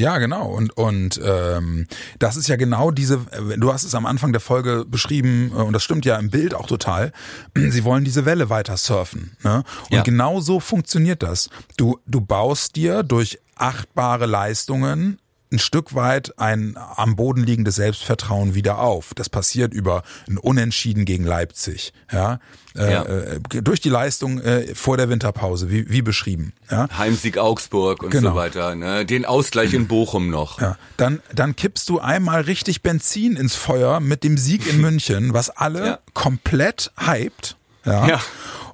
[0.00, 0.46] Ja, genau.
[0.46, 1.86] Und, und ähm,
[2.18, 3.20] das ist ja genau diese,
[3.58, 6.54] du hast es am Anfang der Folge beschrieben, äh, und das stimmt ja im Bild
[6.54, 7.12] auch total,
[7.54, 9.36] sie wollen diese Welle weiter surfen.
[9.44, 9.62] Ne?
[9.90, 10.02] Und Ja.
[10.02, 11.50] genau so funktioniert das.
[11.76, 15.18] Du, du baust dir durch achtbare Leistungen
[15.52, 19.12] ein Stück weit ein am Boden liegendes Selbstvertrauen wieder auf.
[19.14, 22.38] Das passiert über ein Unentschieden gegen Leipzig, ja,
[22.76, 23.02] äh, Ja.
[23.04, 26.88] Äh, durch die Leistung äh, vor der Winterpause, wie, wie beschrieben, ja.
[26.96, 28.30] Heimsieg Augsburg und Genau.
[28.30, 29.04] so weiter, ne?
[29.04, 30.60] Den Ausgleich in Bochum noch.
[30.60, 35.34] Ja, dann, dann kippst du einmal richtig Benzin ins Feuer mit dem Sieg in München,
[35.34, 35.98] was alle Ja.
[36.14, 37.56] komplett hypt.
[37.84, 38.06] Ja.
[38.06, 38.20] Ja.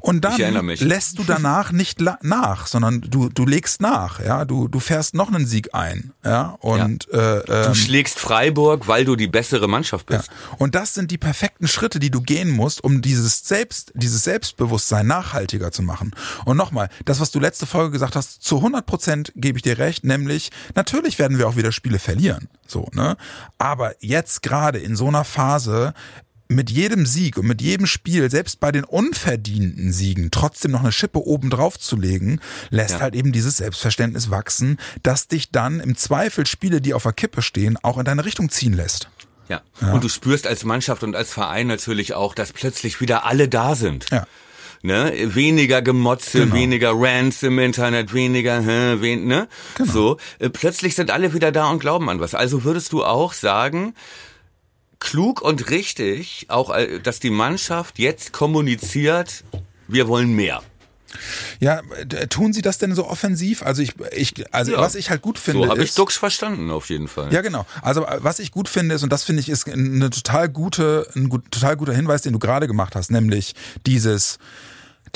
[0.01, 4.81] Und dann lässt du danach nicht nach, sondern du, du legst nach, ja, du, du
[4.81, 9.27] fährst noch einen Sieg ein, ja, und, Äh, Du ähm, schlägst Freiburg, weil du die
[9.29, 10.19] bessere Mannschaft ja.
[10.19, 10.31] bist.
[10.59, 15.07] Und das sind die perfekten Schritte, die du gehen musst, um dieses Selbst, dieses Selbstbewusstsein
[15.07, 16.13] nachhaltiger zu machen.
[16.45, 19.79] Und nochmal, das, was du letzte Folge gesagt hast, zu 100 Prozent gebe ich dir
[19.79, 23.17] recht, nämlich, natürlich werden wir auch wieder Spiele verlieren, so, ne?
[23.59, 25.95] Aber jetzt gerade in so einer Phase,
[26.49, 30.93] mit jedem Sieg und mit jedem Spiel, selbst bei den unverdienten Siegen, trotzdem noch eine
[30.93, 33.01] Schippe oben drauf zu legen, lässt Ja.
[33.01, 37.43] halt eben dieses Selbstverständnis wachsen, das dich dann im Zweifel Spiele, die auf der Kippe
[37.43, 39.09] stehen, auch in deine Richtung ziehen lässt.
[39.49, 39.63] Ja.
[39.93, 43.75] Und du spürst als Mannschaft und als Verein natürlich auch, dass plötzlich wieder alle da
[43.77, 44.07] sind.
[44.11, 44.27] Ja.
[44.83, 45.13] Ne?
[45.35, 46.55] Weniger Gemotze, Genau.
[46.55, 49.49] weniger Rants im Internet, weniger, hä, wen, ne?
[49.77, 49.93] Genau.
[49.93, 50.17] So.
[50.39, 52.35] Äh, Plötzlich sind alle wieder da und glauben an was.
[52.35, 53.95] Also würdest du auch sagen,
[54.99, 59.45] klug und richtig, auch, äh, dass die Mannschaft jetzt kommuniziert,
[59.89, 60.63] wir wollen mehr.
[61.61, 61.81] Ja,
[62.29, 63.63] tun sie das denn so offensiv?
[63.63, 64.79] Also ich, ich also Ja.
[64.81, 67.33] was ich halt gut finde So habe ich Dux verstanden, auf jeden Fall.
[67.33, 67.65] ja genau.
[67.81, 71.09] Also äh, was ich gut finde ist und das finde ich ist eine total gute,
[71.15, 73.55] ein gut, total guter Hinweis, den du gerade gemacht hast, nämlich
[73.87, 74.39] dieses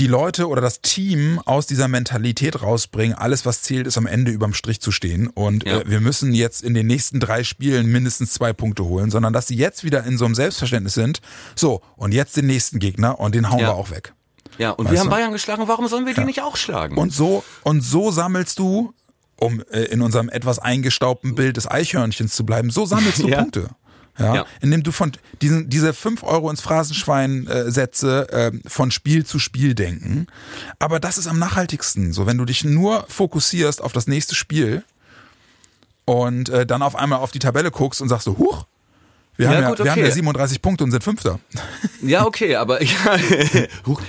[0.00, 4.32] die Leute oder das Team aus dieser Mentalität rausbringen, alles was zählt ist am Ende
[4.32, 5.80] überm Strich zu stehen und Ja.
[5.80, 9.46] äh, wir müssen jetzt in den nächsten drei Spielen mindestens zwei Punkte holen, sondern dass
[9.46, 11.20] sie jetzt wieder in so einem Selbstverständnis sind,
[11.54, 13.68] so und jetzt den nächsten Gegner und den hauen Ja.
[13.68, 14.14] wir auch weg.
[14.58, 15.14] Ja, und Weißt wir haben du?
[15.16, 16.96] Bayern geschlagen, warum sollen wir die nicht auch schlagen?
[16.96, 18.92] Und so, und so sammelst du,
[19.38, 23.38] um äh, in unserem etwas eingestaubten Bild des Eichhörnchens zu bleiben, so sammelst du Ja.
[23.42, 23.68] Punkte.
[24.18, 24.46] Ja, Ja.
[24.60, 29.38] indem du von diesen diese fünf Euro ins Phrasenschwein äh, Sätze äh, von Spiel zu
[29.38, 30.26] Spiel denken.
[30.78, 32.12] Aber das ist am nachhaltigsten.
[32.12, 34.84] So, wenn du dich nur fokussierst auf das nächste Spiel
[36.04, 38.64] und äh, dann auf einmal auf die Tabelle guckst und sagst so, huch,
[39.36, 40.08] wir, Ja, haben, ja, gut, wir haben okay.
[40.08, 41.38] ja 37 Punkte und sind Fünfter.
[42.02, 43.16] Ja, okay, aber ja,
[43.86, 44.02] Huch,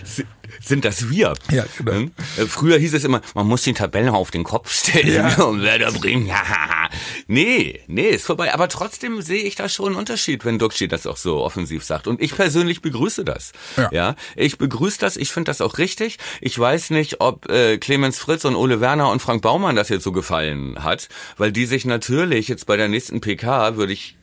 [0.64, 1.34] sind das wir?
[1.52, 2.10] Ja, genau.
[2.48, 5.44] Früher hieß es immer, man muss den Tabellen auf den Kopf stellen Ja.
[5.44, 6.30] und Werder Bremen.
[7.28, 8.54] nee, nee, ist vorbei.
[8.54, 12.08] Aber trotzdem sehe ich da schon einen Unterschied, wenn Duxi das auch so offensiv sagt.
[12.08, 13.52] Und ich persönlich begrüße das.
[13.92, 14.16] Ja.
[14.36, 15.18] ich begrüße das.
[15.18, 16.18] Ich finde das auch richtig.
[16.42, 20.04] Ich weiß nicht, ob äh, Clemens Fritz und Ole Werner und Frank Baumann das jetzt
[20.04, 24.18] so gefallen hat, weil die sich natürlich jetzt bei der nächsten PK würde ich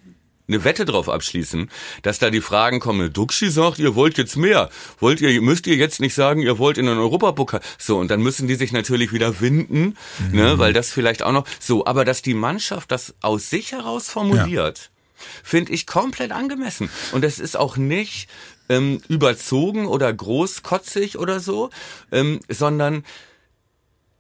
[0.49, 1.71] eine Wette drauf abschließen,
[2.03, 4.71] dass da die Fragen kommen, Duxi sagt, ihr wollt jetzt mehr.
[4.99, 7.61] Wollt ihr, müsst ihr jetzt nicht sagen, ihr wollt in den Europapokal.
[7.79, 10.37] So, und dann müssen die sich natürlich wieder winden, mhm.
[10.37, 14.09] ne, weil das vielleicht auch noch, so, aber dass die Mannschaft das aus sich heraus
[14.09, 15.25] formuliert, ja.
[15.43, 16.89] finde ich komplett angemessen.
[17.13, 18.29] Und das ist auch nicht
[18.71, 21.69] ähm, überzogen oder großkotzig oder so,
[22.11, 23.05] ähm, sondern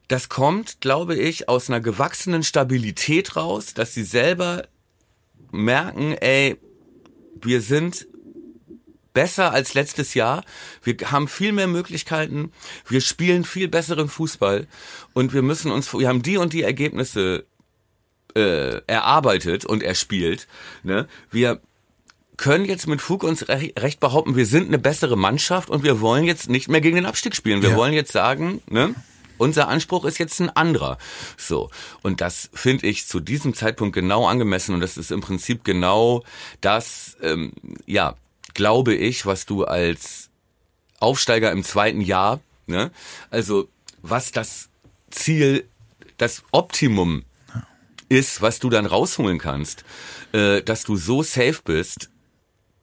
[0.08, 4.64] das kommt, glaube ich, aus einer gewachsenen Stabilität raus, dass sie selber
[5.50, 6.56] merken, ey,
[7.40, 8.06] wir sind
[9.12, 10.44] besser als letztes Jahr.
[10.82, 12.52] Wir haben viel mehr Möglichkeiten.
[12.86, 14.66] Wir spielen viel besseren Fußball
[15.12, 17.44] und wir müssen uns, wir haben die und die Ergebnisse
[18.36, 20.46] äh, erarbeitet und erspielt.
[20.84, 21.08] Ne?
[21.30, 21.60] Wir
[22.36, 26.24] können jetzt mit Fug uns recht behaupten, wir sind eine bessere Mannschaft und wir wollen
[26.24, 27.62] jetzt nicht mehr gegen den Abstieg spielen.
[27.62, 27.76] Wir ja.
[27.76, 28.94] wollen jetzt sagen, ne?
[29.38, 30.98] Unser Anspruch ist jetzt ein anderer.
[31.36, 31.70] So.
[32.02, 36.24] Und das finde ich zu diesem Zeitpunkt genau angemessen und das ist im Prinzip genau
[36.60, 37.52] das, ähm,
[37.86, 38.14] ja,
[38.54, 40.30] glaube ich, was du als
[41.00, 42.90] Aufsteiger im zweiten Jahr, ne,
[43.30, 43.68] also
[44.02, 44.68] was das
[45.10, 45.68] Ziel,
[46.16, 47.24] das Optimum
[48.08, 49.84] ist, was du dann rausholen kannst,
[50.32, 52.10] äh, dass du so safe bist,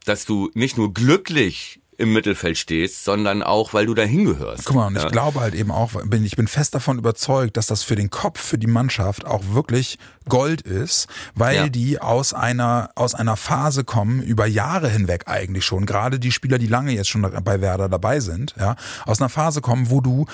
[0.06, 4.66] dass du nicht nur glücklich im Mittelfeld stehst, sondern auch, weil du dahin gehörst.
[4.66, 5.06] Guck mal, und ja.
[5.06, 8.10] ich glaube halt eben auch, bin, ich bin fest davon überzeugt, dass das für den
[8.10, 9.98] Kopf, für die Mannschaft auch wirklich
[10.30, 11.70] Gold ist, weil ja.
[11.70, 16.58] die aus einer, aus einer Phase kommen, über Jahre hinweg eigentlich schon, gerade die Spieler,
[16.58, 20.26] die lange jetzt schon bei Werder dabei sind, ja, aus einer Phase kommen, wo du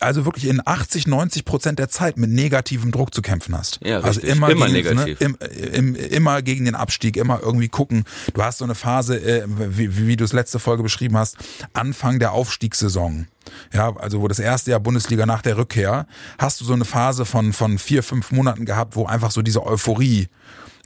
[0.00, 3.80] also wirklich in 80, 90 Prozent der Zeit mit negativem Druck zu kämpfen hast.
[3.82, 5.20] Ja, also immer, immer gegen, ne, negativ.
[5.20, 8.04] Ne, im, im, immer gegen den Abstieg, immer irgendwie gucken.
[8.34, 11.36] Du hast so eine Phase, äh, wie, wie du es letzte Folge beschrieben hast,
[11.72, 13.26] Anfang der Aufstiegssaison.
[13.72, 16.06] Ja, also wo das erste Jahr Bundesliga nach der Rückkehr,
[16.38, 19.64] hast du so eine Phase von, von vier, fünf Monaten gehabt, wo einfach so diese
[19.64, 20.28] Euphorie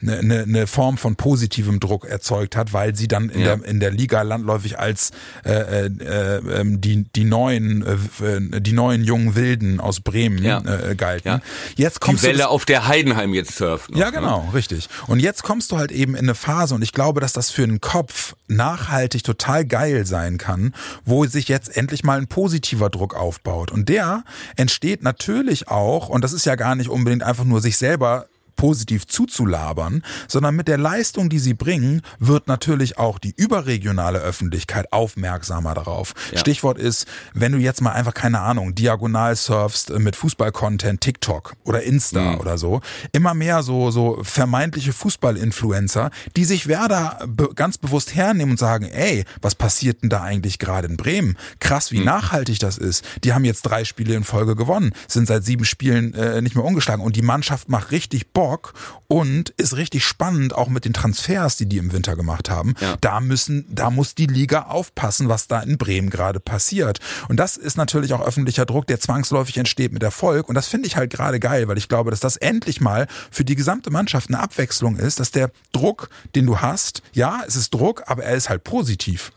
[0.01, 3.55] eine, eine, eine Form von positivem Druck erzeugt hat, weil sie dann in ja.
[3.55, 5.11] der in der Liga landläufig als
[5.45, 5.89] äh, äh,
[6.37, 10.59] ähm, die die neuen äh, die neuen jungen Wilden aus Bremen ja.
[10.59, 11.27] äh, galten.
[11.27, 11.41] Ja.
[11.75, 13.91] Jetzt kommst die Welle du, auf der Heidenheim jetzt surft.
[13.91, 14.11] Noch, ja, ne?
[14.13, 14.53] genau, ne?
[14.53, 14.89] richtig.
[15.07, 17.63] Und jetzt kommst du halt eben in eine Phase und ich glaube, dass das für
[17.63, 20.73] einen Kopf nachhaltig total geil sein kann,
[21.05, 24.23] wo sich jetzt endlich mal ein positiver Druck aufbaut und der
[24.55, 29.07] entsteht natürlich auch und das ist ja gar nicht unbedingt einfach nur sich selber positiv
[29.07, 35.73] zuzulabern, sondern mit der Leistung, die sie bringen, wird natürlich auch die überregionale Öffentlichkeit aufmerksamer
[35.73, 36.13] darauf.
[36.31, 36.39] Ja.
[36.39, 41.83] Stichwort ist, wenn du jetzt mal einfach keine Ahnung, diagonal surfst mit Fußball-Content, TikTok oder
[41.83, 42.39] Insta mhm.
[42.39, 48.51] oder so, immer mehr so so vermeintliche Fußball-Influencer, die sich Werder be ganz bewusst hernehmen
[48.51, 51.37] und sagen, ey, was passiert denn da eigentlich gerade in Bremen?
[51.59, 52.05] Krass, wie mhm.
[52.05, 53.05] nachhaltig das ist.
[53.23, 56.65] Die haben jetzt drei Spiele in Folge gewonnen, sind seit sieben Spielen äh, nicht mehr
[56.65, 58.73] ungeschlagen und die Mannschaft macht richtig Bock Bock
[59.07, 62.75] und ist richtig spannend, auch mit den Transfers, die die im Winter gemacht haben.
[62.79, 62.95] Ja.
[63.01, 66.99] Da müssen, da muss die Liga aufpassen, was da in Bremen gerade passiert.
[67.27, 70.47] Und das ist natürlich auch öffentlicher Druck, der zwangsläufig entsteht mit Erfolg.
[70.47, 73.43] Und das finde ich halt gerade geil, weil ich glaube, dass das endlich mal für
[73.43, 77.73] die gesamte Mannschaft eine Abwechslung ist, dass der Druck, den du hast, ja, es ist
[77.73, 79.31] Druck, aber er ist halt positiv.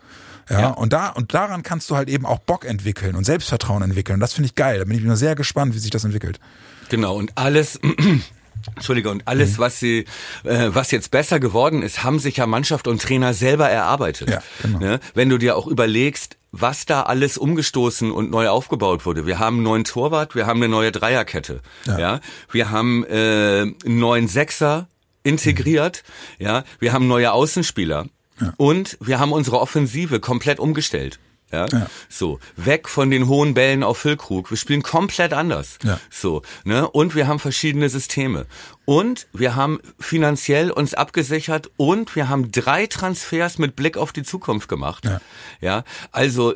[0.51, 3.83] Ja, ja, und da und daran kannst du halt eben auch Bock entwickeln und Selbstvertrauen
[3.83, 4.15] entwickeln.
[4.15, 4.79] Und das finde ich geil.
[4.79, 6.41] Da bin ich nur sehr gespannt, wie sich das entwickelt.
[6.89, 7.79] Genau und alles
[8.77, 9.59] Entschuldige, und alles, mhm.
[9.59, 10.05] was sie,
[10.45, 14.31] äh, was jetzt besser geworden ist, haben sich ja Mannschaft und Trainer selber erarbeitet.
[14.31, 14.79] Ja, genau.
[14.79, 15.01] Ne?
[15.15, 19.27] Wenn du dir auch überlegst, was da alles umgestoßen und neu aufgebaut wurde.
[19.27, 21.61] Wir haben einen neuen Torwart, wir haben eine neue Dreierkette.
[21.87, 21.99] Ja.
[21.99, 22.21] ja?
[22.51, 24.89] Wir haben äh, einen neuen Sechser
[25.23, 26.05] integriert,
[26.39, 26.47] mhm.
[26.47, 28.07] ja, wir haben neue Außenspieler.
[28.41, 28.55] Ja.
[28.57, 31.19] Und wir haben unsere Offensive komplett umgestellt.
[31.53, 31.67] Ja?
[31.73, 31.87] ja?
[32.09, 34.51] So, weg von den hohen Bällen auf Füllkrug.
[34.51, 35.79] Wir spielen komplett anders.
[35.83, 36.01] Ja.
[36.11, 36.89] So, ne?
[36.89, 38.47] Und wir haben verschiedene Systeme.
[38.85, 44.23] Und wir haben finanziell uns abgesichert und wir haben drei Transfers mit Blick auf die
[44.23, 45.05] Zukunft gemacht.
[45.05, 45.21] Ja,
[45.61, 45.85] ja?
[46.13, 46.55] also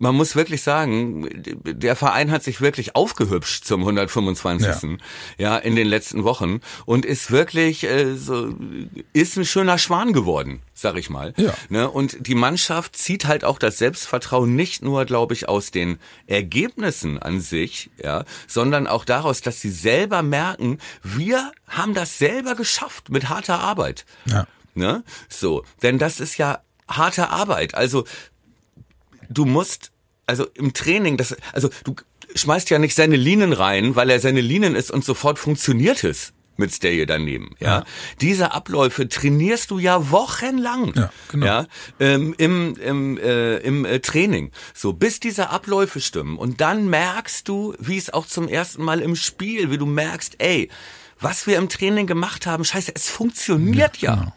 [0.00, 4.98] man muss wirklich sagen, der Verein hat sich wirklich aufgehübscht zum 125.
[5.38, 8.54] Ja, ja in den letzten Wochen und ist wirklich äh, so
[9.12, 11.34] ist ein schöner Schwan geworden, sag ich mal.
[11.36, 11.52] Ja.
[11.68, 11.90] Ne?
[11.90, 17.18] Und die Mannschaft zieht halt auch das Selbstvertrauen nicht nur, glaube ich, aus den Ergebnissen
[17.18, 23.10] an sich, ja, sondern auch daraus, dass sie selber merken, wir haben das selber geschafft
[23.10, 24.06] mit harter Arbeit.
[24.24, 24.46] Ja.
[24.74, 25.04] Ne?
[25.28, 27.74] So, denn das ist ja harte Arbeit.
[27.74, 28.04] Also
[29.30, 29.92] du musst,
[30.30, 31.94] also im Training, das, also du
[32.34, 36.32] schmeißt ja nicht seine Linien rein, weil er seine Linien ist und sofort funktioniert es
[36.56, 37.56] mit Stay daneben.
[37.58, 37.68] Ja?
[37.68, 37.84] ja,
[38.20, 40.94] diese Abläufe trainierst du ja wochenlang.
[40.94, 41.46] Ja, genau.
[41.46, 41.66] Ja,
[41.98, 44.52] ähm, im im, äh, im äh, Training.
[44.74, 49.00] So bis diese Abläufe stimmen und dann merkst du, wie es auch zum ersten Mal
[49.00, 50.70] im Spiel, wie du merkst, ey,
[51.18, 54.10] was wir im Training gemacht haben, scheiße, es funktioniert ja.
[54.10, 54.16] ja.
[54.16, 54.32] Genau.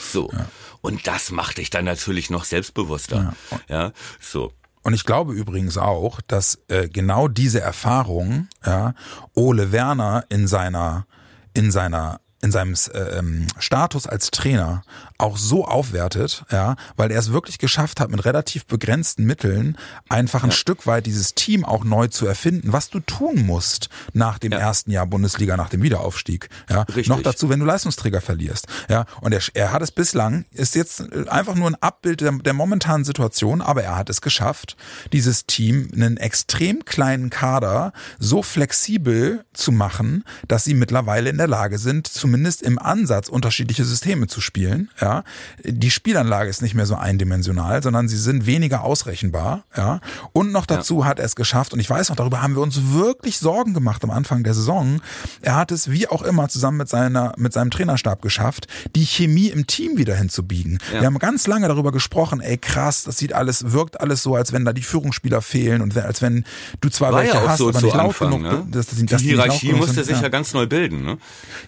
[0.00, 0.32] So.
[0.80, 3.34] Und das macht dich dann natürlich noch selbstbewusster.
[3.68, 4.52] Ja, so.
[4.86, 8.94] Und ich glaube übrigens auch, dass äh, genau diese Erfahrung, ja,
[9.34, 11.08] Ole Werner in seiner
[11.54, 14.82] in seiner in seinem äh, ähm, Status als Trainer
[15.18, 20.42] auch so aufwertet, ja, weil er es wirklich geschafft hat, mit relativ begrenzten Mitteln einfach
[20.42, 20.56] ein ja.
[20.56, 24.58] Stück weit dieses Team auch neu zu erfinden, was du tun musst nach dem ja.
[24.58, 26.48] ersten Jahr Bundesliga, nach dem Wiederaufstieg.
[26.68, 27.08] Ja, Richtig.
[27.08, 28.66] noch dazu, wenn du Leistungsträger verlierst.
[28.88, 32.52] Ja, und er, er hat es bislang, ist jetzt einfach nur ein Abbild der, der
[32.52, 34.76] momentanen Situation, aber er hat es geschafft,
[35.12, 41.48] dieses Team einen extrem kleinen Kader so flexibel zu machen, dass sie mittlerweile in der
[41.48, 44.90] Lage sind, zumindest im Ansatz unterschiedliche Systeme zu spielen.
[45.00, 45.22] Ja, ja.
[45.62, 50.00] Die Spielanlage ist nicht mehr so eindimensional, sondern sie sind weniger ausrechenbar, ja.
[50.32, 51.06] Und noch dazu ja.
[51.06, 54.02] hat er es geschafft, und ich weiß noch, darüber haben wir uns wirklich Sorgen gemacht
[54.02, 55.00] am Anfang der Saison.
[55.42, 59.48] Er hat es wie auch immer zusammen mit seiner, mit seinem Trainerstab geschafft, die Chemie
[59.48, 60.78] im Team wieder hinzubiegen.
[60.92, 61.00] Ja.
[61.00, 64.52] Wir haben ganz lange darüber gesprochen, ey krass, das sieht alles, wirkt alles so, als
[64.52, 66.44] wenn da die Führungsspieler fehlen und als wenn
[66.80, 68.42] du zwar War welche ja hast, so aber nicht laut genug.
[68.42, 68.66] Ne?
[68.70, 70.28] Dass, dass, die, die Hierarchie musste sich ja.
[70.28, 71.04] ganz neu bilden.
[71.04, 71.18] Ne?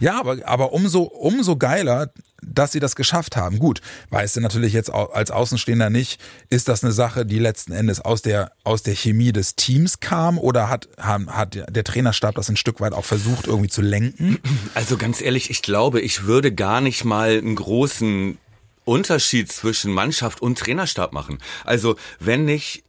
[0.00, 2.10] Ja, aber, aber umso, umso geiler,
[2.42, 3.58] dass sie das geschafft haben.
[3.58, 3.80] Gut,
[4.10, 6.20] weißt du natürlich jetzt als Außenstehender nicht,
[6.50, 10.38] ist das eine Sache, die letzten Endes aus der, aus der Chemie des Teams kam
[10.38, 14.38] oder hat, hat der Trainerstab das ein Stück weit auch versucht irgendwie zu lenken?
[14.74, 18.38] Also ganz ehrlich, ich glaube, ich würde gar nicht mal einen großen
[18.84, 21.38] Unterschied zwischen Mannschaft und Trainerstab machen.
[21.64, 22.84] Also wenn nicht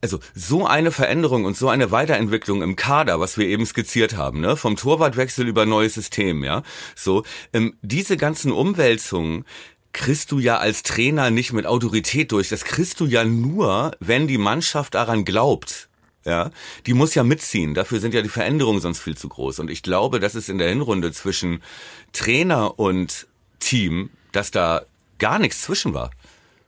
[0.00, 4.40] also so eine Veränderung und so eine Weiterentwicklung im Kader, was wir eben skizziert haben,
[4.40, 6.62] ne, vom Torwartwechsel über neues System, ja,
[6.94, 9.44] so ähm, diese ganzen Umwälzungen
[9.92, 12.48] kriegst du ja als Trainer nicht mit Autorität durch.
[12.48, 15.88] Das kriegst du ja nur, wenn die Mannschaft daran glaubt.
[16.24, 16.50] Ja,
[16.86, 17.74] die muss ja mitziehen.
[17.74, 19.60] Dafür sind ja die Veränderungen sonst viel zu groß.
[19.60, 21.62] Und ich glaube, dass es in der Hinrunde zwischen
[22.12, 23.26] Trainer und
[23.60, 24.82] Team, dass da
[25.18, 26.10] gar nichts zwischen war.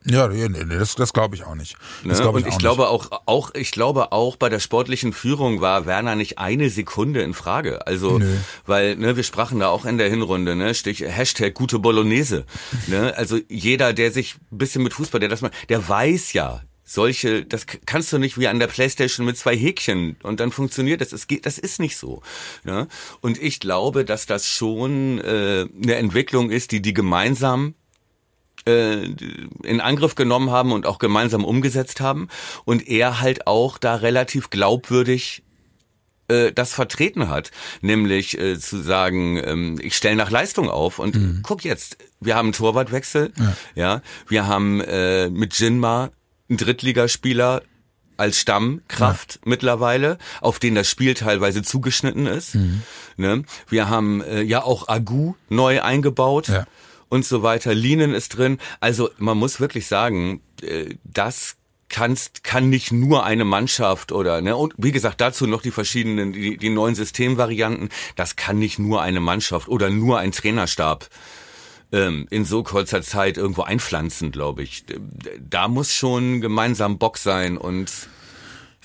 [0.07, 1.77] Ja, nee, nee, das, das glaube ich auch nicht.
[2.05, 2.23] Das ne?
[2.23, 5.85] glaub ich und ich glaube auch, auch, ich glaube auch bei der sportlichen Führung war
[5.85, 7.87] Werner nicht eine Sekunde in Frage.
[7.87, 8.37] Also, Nö.
[8.65, 12.47] weil ne, wir sprachen da auch in der Hinrunde, ne, Stich Hashtag gute Bolognese.
[12.87, 13.15] ne?
[13.17, 17.45] Also jeder, der sich ein bisschen mit Fußball, der das mal, der weiß ja, solche,
[17.45, 21.13] das kannst du nicht wie an der Playstation mit zwei Häkchen und dann funktioniert das.
[21.13, 22.23] Es geht, das ist nicht so.
[22.65, 22.89] Ne?
[23.21, 27.75] Und ich glaube, dass das schon äh, eine Entwicklung ist, die die gemeinsam
[28.67, 32.29] in Angriff genommen haben und auch gemeinsam umgesetzt haben
[32.65, 35.43] und er halt auch da relativ glaubwürdig
[36.29, 37.51] äh, das vertreten hat,
[37.81, 41.41] nämlich äh, zu sagen, ähm, ich stelle nach Leistung auf und mhm.
[41.43, 46.11] guck jetzt, wir haben einen Torwartwechsel, ja, ja wir haben äh, mit Jinma
[46.49, 47.63] einen Drittligaspieler
[48.17, 49.41] als Stammkraft ja.
[49.47, 52.55] mittlerweile, auf den das Spiel teilweise zugeschnitten ist.
[52.55, 52.83] Mhm.
[53.17, 53.45] Ne?
[53.69, 56.49] Wir haben äh, ja auch Agu neu eingebaut.
[56.49, 56.67] Ja
[57.11, 57.75] und so weiter.
[57.75, 58.59] Linen ist drin.
[58.81, 61.57] Also man muss wirklich sagen, äh, das
[61.91, 66.33] kannst, kann nicht nur eine Mannschaft oder, ne, und wie gesagt, dazu noch die verschiedenen,
[66.33, 71.09] die, die neuen Systemvarianten, das kann nicht nur eine Mannschaft oder nur ein Trainerstab
[71.93, 74.85] ähm, in so kurzer Zeit irgendwo einpflanzen, glaube ich.
[75.41, 77.91] Da muss schon gemeinsam Bock sein und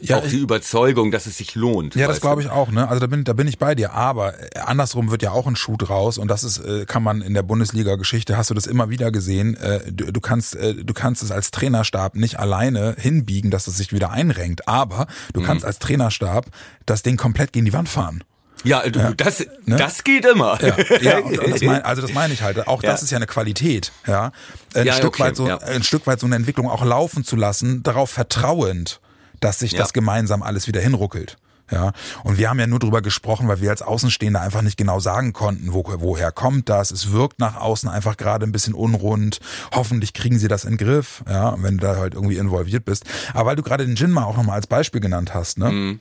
[0.01, 1.95] ja, auch die Überzeugung, dass es sich lohnt.
[1.95, 2.69] Ja, das glaube ich auch.
[2.69, 2.87] Ne?
[2.87, 3.93] Also da bin, da bin ich bei dir.
[3.93, 7.21] Aber äh, andersrum wird ja auch ein Schuh draus und das ist, äh, kann man
[7.21, 9.55] in der Bundesliga-Geschichte hast du das immer wieder gesehen.
[9.55, 13.93] Äh, du, du kannst, du kannst es als Trainerstab nicht alleine hinbiegen, dass es sich
[13.93, 14.67] wieder einrenkt.
[14.67, 15.45] Aber du mhm.
[15.45, 16.47] kannst als Trainerstab
[16.85, 18.23] das Ding komplett gegen die Wand fahren.
[18.65, 19.75] Ja, du, ja, das, ne?
[19.75, 20.59] das geht immer.
[20.61, 22.67] Ja, ja das mein, also das meine ich halt.
[22.67, 22.91] Auch ja.
[22.91, 24.31] das ist ja eine Qualität, ja.
[24.73, 27.35] Ein ja, Stück okay, weit so, ein Stück weit so eine Entwicklung auch laufen zu
[27.35, 28.99] lassen, darauf vertrauend
[29.39, 29.79] dass sich ja.
[29.79, 31.37] das gemeinsam alles wieder hinruckelt.
[31.71, 34.99] Ja, und wir haben ja nur drüber gesprochen, weil wir als Außenstehende einfach nicht genau
[34.99, 36.91] sagen konnten, wo, woher kommt das.
[36.91, 39.39] Es wirkt nach außen einfach gerade ein bisschen unrund.
[39.73, 43.05] Hoffentlich kriegen sie das in den Griff, ja, wenn du da halt irgendwie involviert bist.
[43.33, 45.71] Aber weil du gerade den Jinma auch nochmal als Beispiel genannt hast, ne?
[45.71, 45.99] Mhm.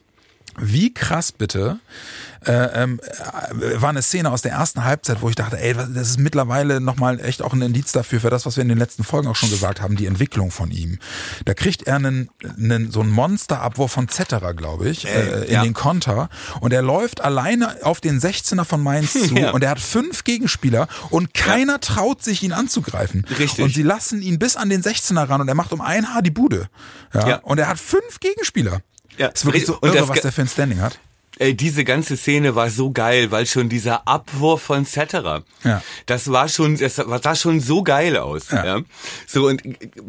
[0.59, 1.79] Wie krass bitte
[2.47, 6.11] äh, ähm, äh, war eine Szene aus der ersten Halbzeit, wo ich dachte, ey, das
[6.11, 9.05] ist mittlerweile nochmal echt auch ein Indiz dafür, für das, was wir in den letzten
[9.05, 10.99] Folgen auch schon gesagt haben, die Entwicklung von ihm.
[11.45, 15.63] Da kriegt er einen, einen so einen Monsterabwurf von Zetterer, glaube ich, äh, in ja.
[15.63, 16.29] den Konter
[16.61, 19.51] und er läuft alleine auf den 16er von Mainz zu ja.
[19.53, 21.79] und er hat fünf Gegenspieler und keiner ja.
[21.79, 23.25] traut sich ihn anzugreifen.
[23.39, 23.65] Richtig.
[23.65, 26.23] Und sie lassen ihn bis an den 16er ran und er macht um ein Haar
[26.23, 26.69] die Bude.
[27.13, 27.37] Ja.
[27.37, 28.81] Und er hat fünf Gegenspieler.
[29.19, 29.29] Ja.
[29.29, 30.99] Das ist wirklich so irre, was der für ein Standing hat.
[31.41, 35.83] Ey, diese ganze Szene war so geil, weil schon dieser Abwurf von Cetera, Ja.
[36.07, 38.51] das war schon, das sah schon so geil aus.
[38.53, 38.65] Ja.
[38.65, 38.81] Ja.
[39.27, 39.61] So und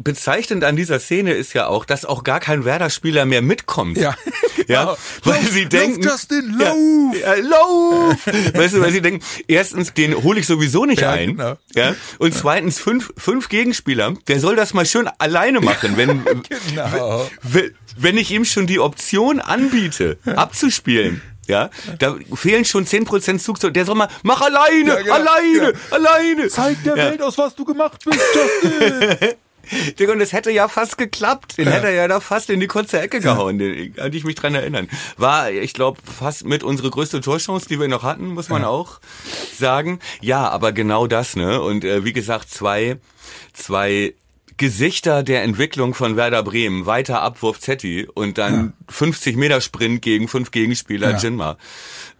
[0.04, 3.98] bezeichnend an dieser Szene ist ja auch, dass auch gar kein Werder-Spieler mehr mitkommt.
[3.98, 4.14] Ja,
[4.68, 4.96] ja, genau.
[5.24, 7.16] weil Lauf, sie lauf, denken, Justin, ja, lauf!
[7.20, 11.30] ja, lauf, weißt du, weil sie denken, erstens, den hole ich sowieso nicht Ja, ein,
[11.36, 11.56] genau.
[11.74, 16.22] ja, und zweitens fünf fünf Gegenspieler, der soll das mal schön alleine machen, wenn
[16.70, 17.28] Genau.
[17.42, 21.70] wenn- wenn ich ihm schon die Option anbiete, abzuspielen, ja,
[22.00, 23.72] da fehlen schon 10% Zugzug.
[23.74, 25.72] Der soll mal, mach alleine, Ja, genau, alleine, ja.
[25.96, 26.48] alleine.
[26.48, 27.04] Zeig der Ja.
[27.10, 28.18] Welt aus, was du gemacht bist,
[28.62, 29.28] Justin.
[29.98, 31.58] Digga, und es hätte ja fast geklappt.
[31.58, 33.58] Den hätte er ja da fast in die kurze Ecke gehauen.
[33.58, 34.88] Den, kann ich mich dran erinnern.
[35.16, 39.00] War, ich glaube, fast mit unsere größte Torchance, die wir noch hatten, muss man auch
[39.58, 39.98] sagen.
[40.20, 41.60] Ja, aber genau das, ne?
[41.60, 42.98] Und äh, wie gesagt, zwei,
[43.54, 44.14] zwei
[44.56, 46.86] Gesichter der Entwicklung von Werder Bremen.
[46.86, 51.16] Weiter Abwurf Zetti und dann 50 Meter Sprint gegen fünf Gegenspieler Ja.
[51.18, 51.58] Jinma.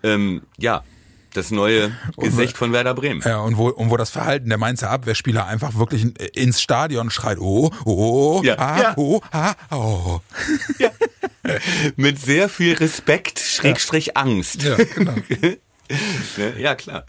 [0.03, 0.85] Ähm, ja,
[1.33, 3.23] das neue Gesicht von Werder Bremen.
[3.25, 7.39] Ja, und wo, und wo das Verhalten der Mainzer Abwehrspieler einfach wirklich ins Stadion schreit,
[7.39, 8.59] oh, oh, Ja.
[8.59, 8.95] ah, Ja.
[8.97, 10.21] oh, ah, oh.
[11.97, 14.63] Mit sehr viel Respekt, Schrägstrich Angst.
[14.63, 15.15] Ja, genau.
[16.37, 16.59] Ne?
[16.59, 17.05] Ja, klar.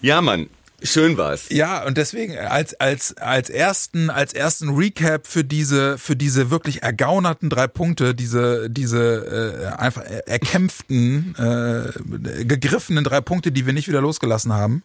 [0.00, 0.48] Ja, Mann.
[0.84, 1.46] Schön war's.
[1.48, 6.82] Ja, und deswegen als als als ersten als ersten Recap für diese für diese wirklich
[6.82, 13.88] ergaunerten drei Punkte, diese diese äh, einfach erkämpften äh, gegriffenen drei Punkte, die wir nicht
[13.88, 14.82] wieder losgelassen haben.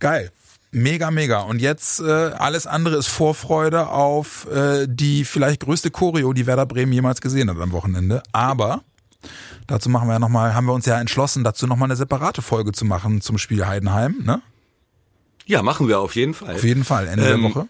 [0.00, 0.32] Geil.
[0.70, 1.40] Mega, mega.
[1.42, 6.66] Und jetzt äh, alles andere ist Vorfreude auf äh, die vielleicht größte Choreo, die Werder
[6.66, 8.22] Bremen jemals gesehen hat am Wochenende.
[8.32, 8.82] Aber
[9.66, 12.42] dazu machen wir ja noch mal, haben wir uns ja entschlossen, dazu nochmal eine separate
[12.42, 14.16] Folge zu machen zum Spiel Heidenheim.
[14.24, 14.42] Ne?
[15.48, 16.54] Ja, machen wir auf jeden Fall.
[16.54, 17.68] Auf jeden Fall, Ende Ähm, der Woche.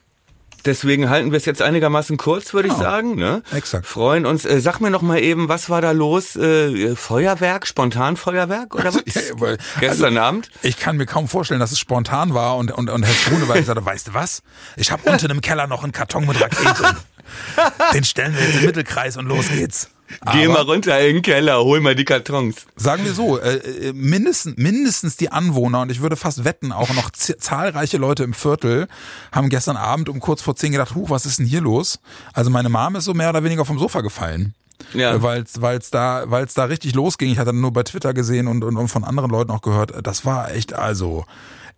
[0.65, 2.85] Deswegen halten wir es jetzt einigermaßen kurz, würde ich Genau.
[2.85, 3.15] sagen.
[3.15, 3.43] Ne?
[3.55, 3.87] Exakt.
[3.87, 4.45] Freuen uns.
[4.45, 6.35] Äh, sag mir noch mal eben, was war da los?
[6.35, 9.03] Äh, Feuerwerk, Spontanfeuerwerk oder was?
[9.07, 10.51] Ja, weil- Gestern Abend?
[10.63, 13.85] Ich kann mir kaum vorstellen, dass es spontan war und, und, und Herr Grunewald sagte,
[13.87, 14.43] weißt du was?
[14.77, 16.75] Ich habe unten im Keller noch einen Karton mit Raketen.
[17.95, 19.89] Den stellen wir jetzt im Mittelkreis und los geht's.
[20.33, 22.67] Geh Aber mal runter in den Keller, hol mal die Kartons.
[22.77, 26.93] Sagen wir so, äh, äh, mindestens, mindestens die Anwohner und ich würde fast wetten, auch
[26.95, 28.89] noch zahlreiche Leute im Viertel
[29.33, 32.01] haben gestern Abend um kurz vor zehn gedacht, huch, was ist denn hier los?
[32.33, 34.55] Also meine Mom ist so mehr oder weniger vom Sofa gefallen.
[34.95, 35.15] Ja.
[35.15, 37.31] Äh, Weil es da, weil's da richtig losging.
[37.31, 40.25] Ich hatte nur bei Twitter gesehen und, und, und von anderen Leuten auch gehört, das
[40.25, 41.27] war echt also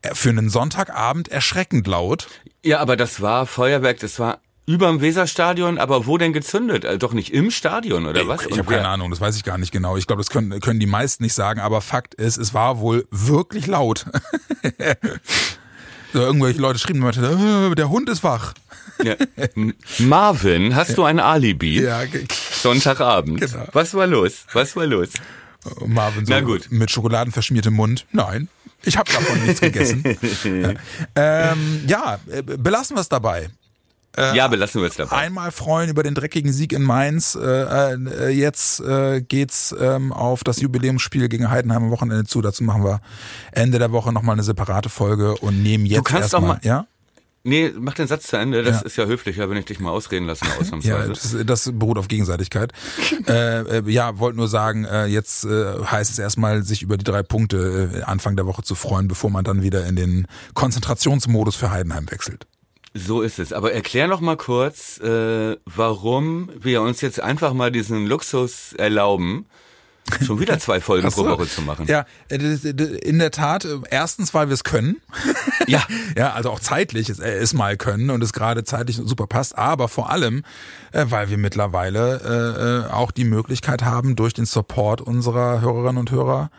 [0.02, 2.28] äh, für einen Sonntagabend erschreckend laut.
[2.64, 6.84] Ja, aber das war Feuerwerk, das war überm Weserstadion, aber wo denn gezündet?
[6.84, 8.46] Also doch nicht im Stadion oder was?
[8.46, 9.96] Ich habe keine Ahnung, das weiß ich gar nicht genau.
[9.96, 13.06] Ich glaube, das können, können die meisten nicht sagen, aber Fakt ist, es war wohl
[13.10, 14.06] wirklich laut.
[16.12, 18.54] so, irgendwelche Leute schrieben immer, äh, der Hund ist wach.
[19.02, 19.16] Ja.
[19.98, 21.82] Marvin, hast du ein Alibi?
[21.82, 22.02] Ja,
[22.52, 23.40] Sonntagabend.
[23.40, 23.66] Genau.
[23.72, 24.44] Was war los?
[24.52, 25.08] Was war los?
[25.80, 26.68] Und Marvin so Na gut.
[26.70, 28.06] mit Schokoladen verschmiertem Mund.
[28.12, 28.48] Nein,
[28.84, 30.04] ich habe davon nichts gegessen.
[30.44, 30.74] ja,
[31.52, 33.50] ähm, ja äh, belassen wir es dabei.
[34.16, 35.16] Ja, belassen wir es dabei.
[35.16, 37.34] Einmal freuen über den dreckigen Sieg in Mainz.
[37.40, 42.42] Äh, äh, jetzt äh, geht's ähm, auf das Jubiläumsspiel gegen Heidenheim am Wochenende zu.
[42.42, 43.00] Dazu machen wir
[43.52, 46.56] Ende der Woche nochmal eine separate Folge und nehmen jetzt kannst auch erstmal.
[46.56, 46.86] mal- Ja,
[47.42, 48.62] Nee, mach den Satz zu Ende.
[48.62, 48.86] Das Ja.
[48.86, 51.08] ist ja höflicher, wenn ich dich mal ausreden lasse, ja ausnahmsweise.
[51.08, 52.72] das, das beruht auf Gegenseitigkeit.
[53.28, 57.04] äh, äh, ja, wollte nur sagen, äh, jetzt äh, heißt es erstmal, sich über die
[57.04, 61.56] drei Punkte äh, Anfang der Woche zu freuen, bevor man dann wieder in den Konzentrationsmodus
[61.56, 62.46] für Heidenheim wechselt.
[62.94, 63.52] So ist es.
[63.52, 69.46] Aber erklär noch mal kurz, äh, warum wir uns jetzt einfach mal diesen Luxus erlauben,
[70.24, 71.22] schon wieder zwei Folgen so.
[71.22, 71.86] pro Woche zu machen.
[71.86, 74.96] Ja, äh, in der Tat, äh, erstens, weil wir es können.
[75.66, 75.82] Ja.
[76.16, 79.56] Ja, also auch zeitlich es, äh, es mal können und es gerade zeitlich super passt,
[79.56, 80.42] aber vor allem,
[80.92, 85.98] äh, weil wir mittlerweile äh, äh, auch die Möglichkeit haben, durch den Support unserer Hörerinnen
[85.98, 86.50] und Hörer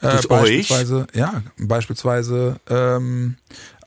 [0.00, 0.68] äh, Durch euch?
[0.68, 3.36] beispielsweise, ja, beispielsweise ähm,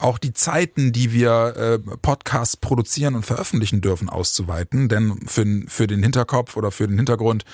[0.04, 4.90] auch die Zeiten, die wir äh, Podcasts produzieren und veröffentlichen dürfen, auszuweiten.
[4.90, 7.46] Denn für, für den Hinterkopf oder für den Hintergrund,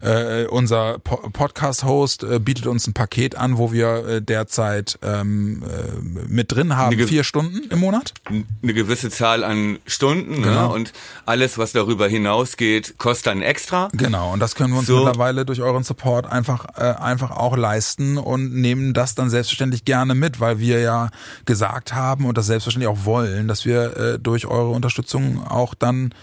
[0.00, 5.62] äh, unser po Podcast-Host äh, bietet uns ein Paket an, wo wir äh, derzeit ähm,
[5.62, 8.14] äh, mit drin haben, vier Stunden im Monat.
[8.62, 10.48] Eine gewisse Zahl an Stunden ne?
[10.48, 10.74] Genau.
[10.74, 10.92] und
[11.26, 13.88] alles, was darüber hinausgeht, kostet dann extra.
[13.92, 15.04] Genau, und das können wir uns So.
[15.04, 20.14] mittlerweile durch euren Support einfach, äh, einfach auch leisten und nehmen das dann selbstverständlich gerne
[20.14, 21.10] mit, weil wir ja
[21.44, 26.14] gesagt haben und das selbstverständlich auch wollen, dass wir äh, durch eure Unterstützung auch dann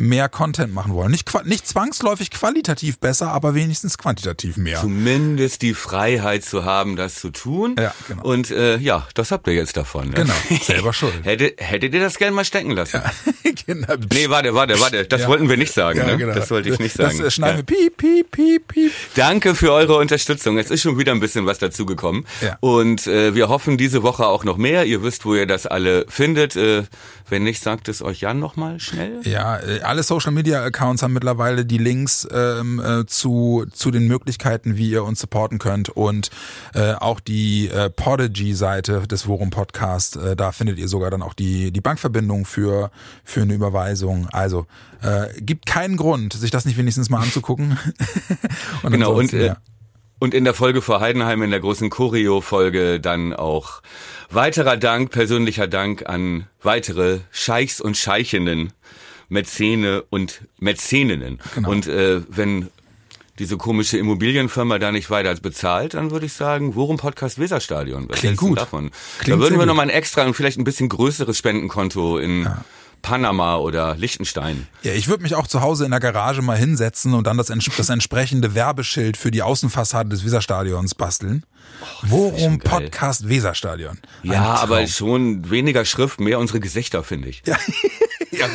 [0.00, 1.10] mehr Content machen wollen.
[1.10, 4.80] Nicht, nicht zwangsläufig qualitativ besser, aber wenigstens quantitativ mehr.
[4.80, 7.76] Zumindest die Freiheit zu haben, das zu tun.
[7.78, 8.22] Ja, genau.
[8.24, 10.08] Und äh, ja, das habt ihr jetzt davon.
[10.08, 10.14] Ne?
[10.14, 11.12] Genau, selber schuld.
[11.24, 13.02] Hätte, hättet ihr das gerne mal stecken lassen?
[13.44, 13.94] Ja, genau.
[14.12, 15.04] Nee, warte, warte, warte.
[15.06, 15.28] Das Ja.
[15.28, 15.98] wollten wir nicht sagen.
[15.98, 16.16] Ja, ne?
[16.16, 16.34] genau.
[16.34, 17.18] Das wollte ich nicht sagen.
[17.22, 18.92] Das schneiden wir piep, piep, piep, piep.
[19.14, 20.56] Danke für eure Unterstützung.
[20.58, 22.26] Es ist schon wieder ein bisschen was dazugekommen.
[22.40, 22.56] Ja.
[22.60, 24.86] Und äh, wir hoffen diese Woche auch noch mehr.
[24.86, 26.56] Ihr wisst, wo ihr das alle findet.
[26.56, 26.84] Äh,
[27.30, 29.20] wenn nicht, sagt es euch Jan nochmal schnell.
[29.24, 34.06] Ja, äh, alle Social Media Accounts haben mittlerweile die Links ähm, äh, zu zu den
[34.06, 36.30] Möglichkeiten, wie ihr uns supporten könnt und
[36.74, 40.16] äh, auch die äh, Podigy Seite des Worum Podcast.
[40.16, 42.90] Äh, da findet ihr sogar dann auch die die Bankverbindung für
[43.24, 44.28] für eine Überweisung.
[44.32, 44.66] Also
[45.02, 47.78] äh, gibt keinen Grund, sich das nicht wenigstens mal anzugucken.
[48.82, 49.56] und Genau, und, äh, ja.
[50.20, 53.82] Und in der Folge vor Heidenheim, in der großen Choreo-Folge, dann auch
[54.30, 58.72] weiterer Dank, persönlicher Dank an weitere Scheichs und Scheichinnen,
[59.28, 61.40] Mäzene und Mäzeninnen.
[61.54, 61.70] Genau.
[61.70, 62.68] Und äh, wenn
[63.38, 68.06] diese komische Immobilienfirma da nicht weiter bezahlt, dann würde ich sagen, Worum Podcast Weserstadion.
[68.10, 68.58] Was Klingt gut.
[68.58, 68.90] davon?
[69.20, 72.46] Klingt da würden wir nochmal ein extra und vielleicht ein bisschen größeres Spendenkonto in
[73.02, 74.66] Panama oder Liechtenstein.
[74.82, 77.46] Ja, ich würde mich auch zu Hause in der Garage mal hinsetzen und dann das,
[77.48, 81.44] das entsprechende Werbeschild für die Außenfassade des Weserstadions basteln.
[82.02, 82.58] Worum.
[82.58, 83.98] Podcast Weserstadion?
[84.22, 84.56] Ein Ja, Traum.
[84.56, 87.42] aber schon weniger Schrift, mehr unsere Gesichter, finde ich.
[88.32, 88.46] Ja.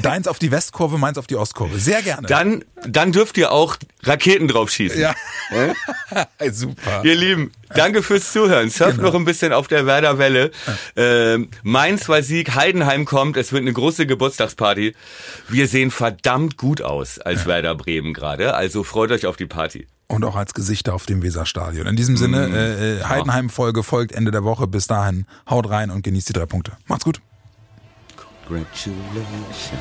[0.00, 1.78] Deins auf die Westkurve, meins auf die Ostkurve.
[1.80, 2.26] Sehr gerne.
[2.28, 5.00] Dann, dann dürft ihr auch Raketen drauf schießen.
[5.00, 5.12] ja.
[6.52, 7.02] Super.
[7.04, 8.70] Ihr Lieben, danke fürs Zuhören.
[8.70, 9.08] Surft Genau.
[9.08, 10.52] noch ein bisschen auf der Werder-Welle.
[10.94, 14.94] Ähm, Mainz war Sieg, Heidenheim kommt, es wird eine große Geburtstagsparty.
[15.48, 19.88] Wir sehen verdammt gut aus als Werder Bremen gerade, also freut euch auf die Party.
[20.08, 21.86] Und auch als Gesichter auf dem Weserstadion.
[21.86, 24.66] In diesem Sinne, äh, äh, Heidenheim-Folge folgt Ende der Woche.
[24.68, 26.72] Bis dahin, haut rein und genießt die drei Punkte.
[26.86, 27.20] Macht's gut.
[28.46, 29.72] Congratulations.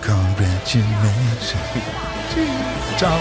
[0.00, 1.54] Congratulations.
[2.96, 3.18] Ciao.